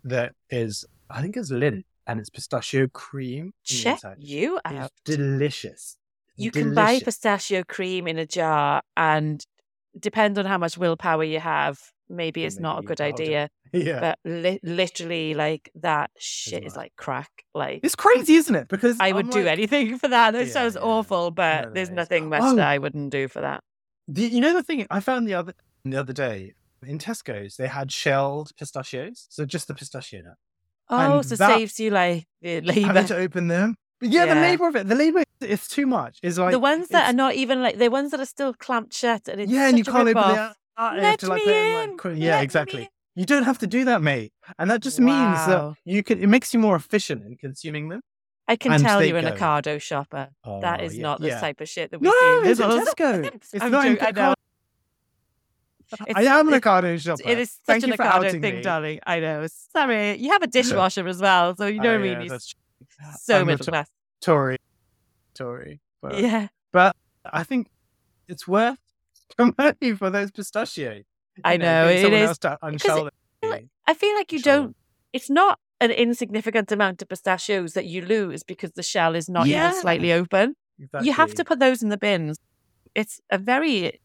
[0.05, 3.53] that is, I think it's Lindt, and it's pistachio cream.
[3.65, 4.93] Check you It's out.
[5.05, 5.97] delicious.
[6.37, 9.45] You can buy pistachio cream in a jar, and
[9.99, 11.79] depends on how much willpower you have.
[12.09, 16.93] Maybe it's not a good idea, Yeah, but li- literally, like that shit is like
[16.97, 17.31] crack.
[17.55, 18.69] Like it's crazy, isn't it?
[18.69, 20.35] Because I would I'm do like- anything for that.
[20.35, 20.81] It Yeah, sounds yeah.
[20.83, 22.57] awful, but No, no, there's it's- nothing much Oh.
[22.57, 23.63] that I wouldn't do for that.
[24.13, 25.55] The, you know the thing I found the other
[25.85, 26.55] the other day
[26.85, 30.35] in Tesco's, they had shelled pistachios, so just the pistachio nut.
[30.89, 32.81] Oh, And so that- saves you like the labor.
[32.81, 33.77] Having to open them.
[34.01, 36.19] But yeah, the labor of it, the labor, it's too much.
[36.23, 38.95] It's like the ones that are not even like the ones that are still clamped
[38.95, 40.57] shut, and it's yeah, and you can't open out.
[40.97, 42.83] Let to, like, me in, like, Let yeah, me exactly.
[42.85, 42.89] in.
[43.15, 44.33] You don't have to do that, mate.
[44.59, 46.19] And that just means that you can.
[46.23, 48.01] It makes you more efficient in consuming them.
[48.51, 49.25] I can And tell you're an.
[49.27, 50.29] Ocado shopper.
[50.45, 51.41] that Oh, is yeah, not the yeah.
[51.41, 52.61] type of shit that we No, see.
[52.61, 52.91] no, it's.
[52.91, 53.31] Tesco.
[53.53, 54.35] It's I'm not in joking, I know.
[56.17, 57.23] I am an Ocado shopper.
[57.25, 58.63] It is such Thank an you for Ocado thing, me.
[58.63, 59.01] darling.
[59.07, 59.47] I know.
[59.73, 62.29] Sorry, you have a oh, dishwasher as well, so you know Oh, what I mean.
[62.29, 62.55] That's
[63.21, 63.89] so I'm middle class.
[64.21, 64.59] Tory,
[65.35, 65.81] Tory.
[66.03, 67.69] But, Yeah, but I think
[68.29, 68.79] it's worth
[69.39, 71.05] the money for those pistachios.
[71.45, 72.01] I You know, it is.
[72.01, 72.29] it someone is.
[72.29, 73.11] else to Because
[73.43, 74.77] it- I feel like you don't.
[75.13, 79.47] It's not an insignificant amount of pistachios that you lose because the shell is not
[79.47, 79.69] Yeah.
[79.71, 80.55] even slightly open.
[81.03, 82.39] You have to put those in the bins.
[82.95, 84.01] It's a very.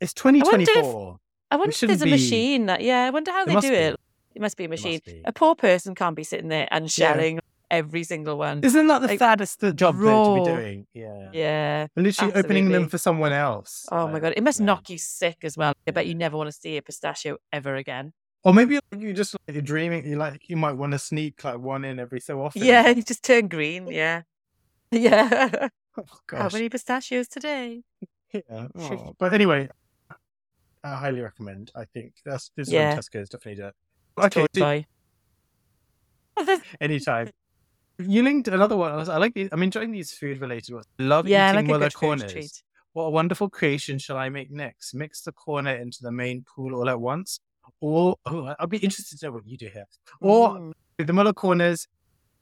[0.00, 1.18] It's wonder if- 2024.
[1.50, 2.80] I wonder if there's a be- machine that.
[2.80, 3.74] Yeah, I wonder how There they do be.
[3.76, 3.96] it.
[4.36, 5.00] It must be a machine.
[5.04, 5.22] be.
[5.24, 7.40] A poor person can't be sitting there and shelling
[7.70, 8.60] every single one.
[8.62, 10.86] Isn't that the like, saddest job though, to be doing?
[10.94, 11.30] Yeah.
[11.32, 11.86] Yeah.
[11.96, 13.86] Literally opening them for someone else.
[13.90, 14.66] Oh my god, it must yeah.
[14.66, 15.72] knock you sick as well.
[15.86, 18.12] I bet you never want to see a pistachio ever again.
[18.42, 20.06] Or maybe you just like, you're dreaming.
[20.06, 22.64] You like you might want to sneak like one in every so often.
[22.64, 23.86] Yeah, you just turn green.
[23.90, 24.22] Yeah.
[24.90, 25.68] Yeah.
[25.98, 26.04] Oh,
[26.38, 27.82] How many pistachios today?
[28.32, 28.68] Yeah.
[28.78, 29.68] Oh, But anyway,
[30.84, 31.72] I highly recommend.
[31.74, 32.90] I think that's this Yeah.
[32.94, 33.66] one Tesco's definitely do.
[33.68, 33.74] it.
[34.26, 34.86] Okay, do- boy.
[36.80, 37.30] anytime.
[37.98, 38.92] You linked another one.
[38.92, 39.48] I was- I like these.
[39.52, 40.86] I'm enjoying these food related ones.
[40.98, 42.62] Love yeah, eating like Muller corners.
[42.92, 44.94] What a wonderful creation shall I make next?
[44.94, 47.40] Mix the corner into the main pool all at once.
[47.80, 49.86] Or oh, I'll be interested to know what you do here.
[50.20, 50.72] Or Mm.
[50.98, 51.86] the Muller corners.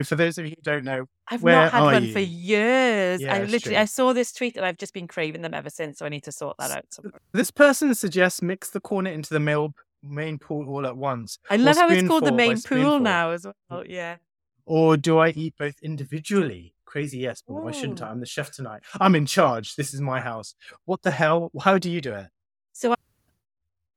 [0.05, 3.21] For those of you who don't know, I've where not had are one for years.
[3.21, 3.77] Yeah, I literally true.
[3.77, 6.23] I saw this tweet and I've just been craving them ever since, so I need
[6.23, 6.85] to sort that out.
[6.91, 7.21] somewhere.
[7.33, 9.75] this person suggests mix the corner into the male,
[10.05, 11.41] main pool all at once.
[11.51, 13.85] I love how it's called the main pool now as well.
[13.87, 14.19] Yeah.
[14.67, 16.75] Or do I eat both individually?
[16.85, 18.09] Crazy, yes, but why shouldn't I?
[18.09, 18.83] I'm the chef tonight.
[19.01, 19.75] I'm in charge.
[19.75, 20.55] This is my house.
[20.85, 21.51] What the hell?
[21.61, 22.29] How do you do it?
[22.73, 22.95] So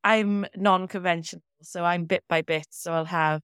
[0.04, 2.68] I- I'm non-conventional, so I'm bit by bit.
[2.72, 3.42] So I'll have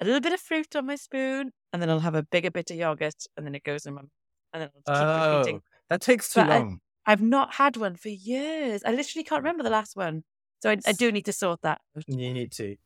[0.00, 2.70] a little bit of fruit on my spoon, and then I'll have a bigger bit
[2.70, 4.10] of yogurt, and then it goes in my mouth,
[4.52, 5.56] and then I'll keep repeating.
[5.56, 6.80] Oh, that takes too But long.
[7.06, 8.82] I've not had one for years.
[8.84, 10.24] I literally can't remember the last one,
[10.60, 11.80] so I, I do need to sort that.
[12.06, 12.76] You need to.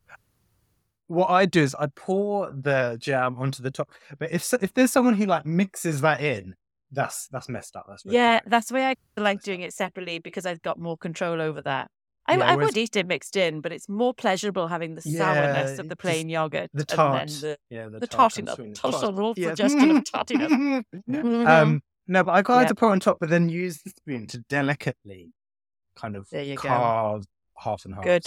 [1.07, 3.91] What I do is I pour the jam onto the top.
[4.17, 6.55] But if if there's someone who like mixes that in,
[6.91, 7.85] that's that's messed up.
[7.87, 8.49] That's red Yeah, flag.
[8.51, 11.91] that's why I like doing it separately because I've got more control over that.
[12.25, 15.01] I, Yeah, I whereas- would eat it mixed in, but it's more pleasurable having the
[15.01, 17.27] sourness Yeah, of the plain yogurt the and tart.
[17.27, 19.49] then the yeah, the, the tart and tartiness, total Yeah.
[19.49, 20.83] suggestion of tartiness.
[21.09, 21.47] Mhm.
[21.47, 22.67] um, no, but I got Yep.
[22.69, 25.33] to pour on top, but then use the spoon to delicately
[25.95, 26.61] kind of There you go.
[26.69, 27.25] carve
[27.57, 28.03] half and half.
[28.03, 28.25] Good.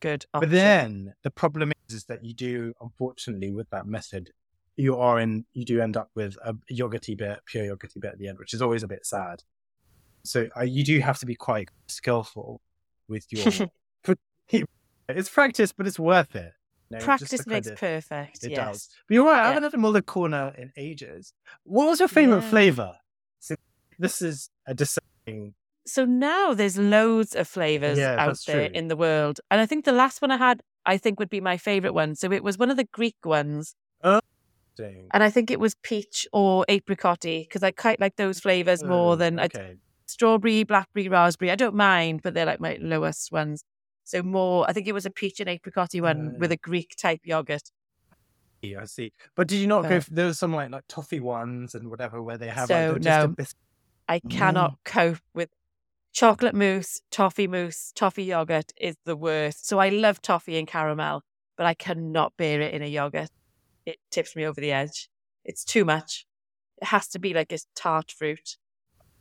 [0.00, 0.26] Good.
[0.32, 4.30] But then the problem is, is that you do, unfortunately, with that method,
[4.76, 8.18] you are in, you do end up with a yogurty bit, pure yogurty bit at
[8.18, 9.42] the end, which is always a bit sad.
[10.22, 12.60] So uh, you do have to be quite skillful
[13.08, 13.68] with your.
[15.08, 16.52] it's practice, but it's worth it.
[16.92, 18.44] Just Practice makes of- perfect.
[18.44, 18.58] It yes.
[18.58, 18.88] does.
[19.08, 19.34] But you're right.
[19.40, 19.46] I Yeah.
[19.48, 21.32] haven't had a Muller corner in ages.
[21.64, 22.50] What was your favorite Yeah.
[22.50, 22.92] flavor?
[23.40, 23.56] So
[23.98, 25.54] this is a discerning.
[25.84, 28.74] So now there's loads of flavors Yeah, out there true.
[28.76, 29.40] in the world.
[29.50, 32.14] And I think the last one I had, I think would be my favorite one.
[32.14, 33.74] So it was one of the Greek ones.
[34.76, 35.08] thing.
[35.12, 39.14] And I think it was peach or apricotty because I quite like those flavors more
[39.14, 39.76] Oh, than I okay.
[40.06, 41.50] Strawberry, blackberry, raspberry.
[41.50, 43.62] I don't mind, but they're like my lowest ones.
[44.04, 46.54] So more, I think it was a peach and apricotty one with Uh.
[46.54, 47.70] a Greek type yogurt.
[48.62, 49.12] Yeah, I see.
[49.34, 49.88] But did you not go?
[49.96, 52.92] Uh, f there was some like like toffee ones and whatever where they have So,
[52.94, 53.34] like no.
[54.08, 55.50] I cannot cope with
[56.12, 59.66] chocolate mousse, toffee mousse, toffee yogurt is the worst.
[59.66, 61.22] So I love toffee and caramel,
[61.56, 63.30] but I cannot bear it in a yogurt.
[63.84, 65.08] It tips me over the edge.
[65.44, 66.26] It's too much.
[66.80, 68.56] It has to be like a tart fruit.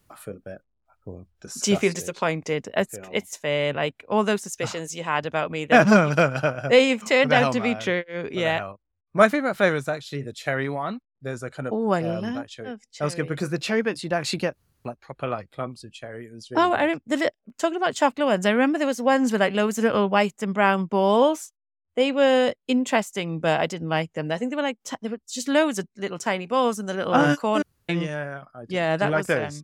[0.09, 0.61] I feel a bit.
[1.05, 2.69] Do you feel disappointed?
[2.75, 3.73] It's it's fair.
[3.73, 7.59] Like all those suspicions you had about me, that they've turned the out hell, to
[7.61, 8.03] be true.
[8.07, 8.73] What Yeah.
[9.13, 10.99] My favorite flavor is actually the cherry one.
[11.21, 12.67] There's a kind of Oh, I um, love black cherry.
[12.67, 12.79] cherry.
[12.99, 15.91] That was good because the cherry bits you'd actually get like proper like clumps of
[15.93, 16.25] cherry.
[16.25, 18.45] It was really Oh, I rem- the, talking about chocolate ones.
[18.45, 21.51] I remember there was ones with like loads of little white and brown balls.
[21.95, 24.29] They were interesting, but I didn't like them.
[24.31, 26.87] I think they were like t- they were just loads of little tiny balls in
[26.87, 27.63] the little Ah, corner.
[27.87, 29.63] yeah, yeah, that like was those.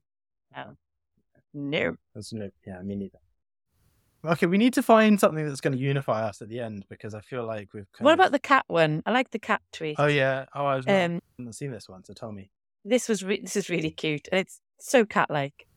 [0.55, 0.75] um, no.
[1.53, 1.95] No.
[2.15, 3.17] That's no, yeah, me neither.
[4.23, 7.15] Okay, we need to find something that's going to unify us at the end because
[7.15, 7.91] I feel like we've.
[7.91, 9.01] Kind What of- about the cat one?
[9.05, 9.95] I like the cat tweet.
[9.97, 10.45] Oh yeah.
[10.53, 12.51] Oh, I was not, Um, haven't seen this one, so tell me.
[12.85, 15.67] this was re- this is really cute and it's so cat-like.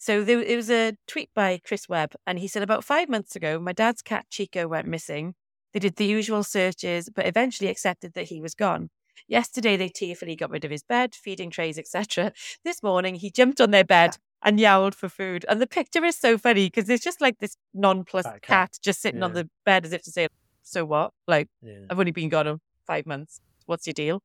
[0.00, 3.34] So there it was a tweet by Chris Webb, and he said about five months
[3.36, 5.34] ago, my dad's cat Chico went missing.
[5.72, 8.90] They did the usual searches, but eventually accepted that he was gone.
[9.26, 12.32] Yesterday, they tearfully got rid of his bed, feeding trays, etc.
[12.64, 15.44] This morning, he jumped on their bed and yowled for food.
[15.48, 18.42] And the picture is so funny because there's just like this nonplussed cat.
[18.42, 18.78] cat.
[18.82, 20.28] just sitting on the bed as if to say,
[20.62, 21.12] "So what?
[21.26, 21.80] Like Yeah.
[21.90, 23.40] I've only been gone five months.
[23.66, 24.22] What's your deal?"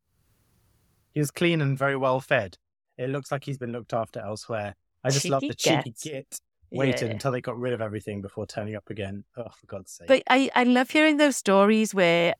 [1.12, 2.58] He was clean and very well fed.
[2.98, 4.76] It looks like he's been looked after elsewhere.
[5.04, 6.40] I just love the Cheeky cheeky git.
[6.72, 7.14] Waited Yeah.
[7.14, 9.26] until they got rid of everything before turning up again.
[9.38, 10.08] Oh, for God's sake.
[10.08, 12.34] But I, I love hearing those stories where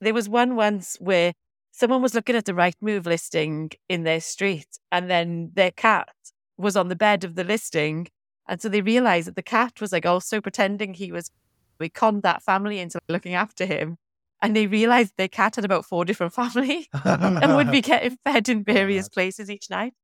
[0.00, 1.34] there was one once where
[1.70, 6.08] someone was looking at the Rightmove listing in their street and then their cat
[6.58, 8.08] was on the bed of the listing.
[8.48, 11.30] And so they realized that the cat was like also pretending he was,
[11.78, 13.98] we conned that family into looking after him.
[14.42, 18.48] And they realized their cat had about four different families and would be getting fed
[18.48, 19.12] in various God.
[19.14, 19.94] places each night.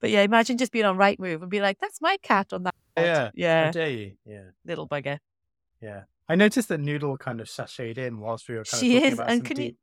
[0.00, 2.74] But yeah, imagine just being on Rightmove and be like, that's my cat on that.
[2.94, 3.24] bed." Yeah.
[3.24, 3.70] How Yeah.
[3.72, 4.12] dare you?
[4.26, 4.42] Yeah.
[4.66, 5.18] Little bugger.
[5.80, 6.02] Yeah.
[6.28, 9.12] I noticed that Noodle kind of sashayed in whilst we were kind She of talking
[9.12, 9.78] is, about and some can you- deep,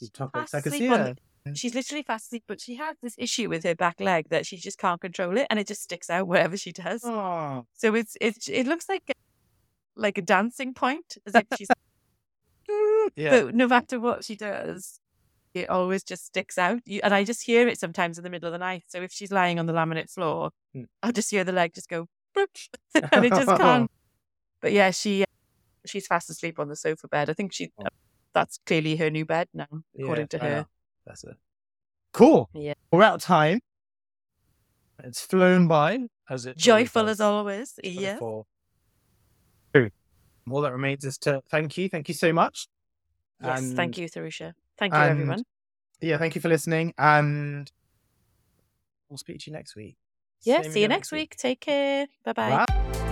[0.00, 0.54] deep topics.
[0.54, 1.14] I could see her.
[1.54, 4.56] She's literally fast asleep, but she has this issue with her back leg that she
[4.56, 7.02] just can't control it, and it just sticks out wherever she does.
[7.04, 9.12] Oh, So it's it's it looks like a,
[9.96, 11.68] like a dancing point, as if she's.
[13.16, 13.30] yeah.
[13.42, 15.00] But no matter what she does,
[15.54, 16.80] it always just sticks out.
[16.84, 18.84] You, and I just hear it sometimes in the middle of the night.
[18.88, 20.84] So if she's lying on the laminate floor, Hmm.
[21.02, 22.06] I'll just hear the leg just go,
[22.36, 23.90] and it just can't.
[24.60, 25.24] But yeah, she
[25.86, 27.28] she's fast asleep on the sofa bed.
[27.30, 27.86] I think she Oh.
[28.34, 29.66] that's clearly her new bed now,
[29.98, 30.66] according Yeah, to her.
[31.24, 31.36] It.
[32.12, 32.48] Cool.
[32.54, 32.74] Yeah.
[32.90, 33.60] We're out of time.
[35.02, 37.78] It's flown by as it Joyful as always.
[37.82, 38.18] Yeah.
[40.50, 41.88] All that remains is to thank you.
[41.88, 42.66] Thank you so much.
[43.42, 44.54] Yes, And- thank you, Therusha.
[44.78, 45.44] Thank you, and everyone.
[46.00, 46.94] Yeah, thank you for listening.
[46.98, 47.70] And
[49.08, 49.96] we'll speak to you next week.
[50.42, 51.36] Yeah, Same see you next week.
[51.36, 52.06] Take care.
[52.24, 52.64] Bye bye.
[52.66, 53.06] Bye.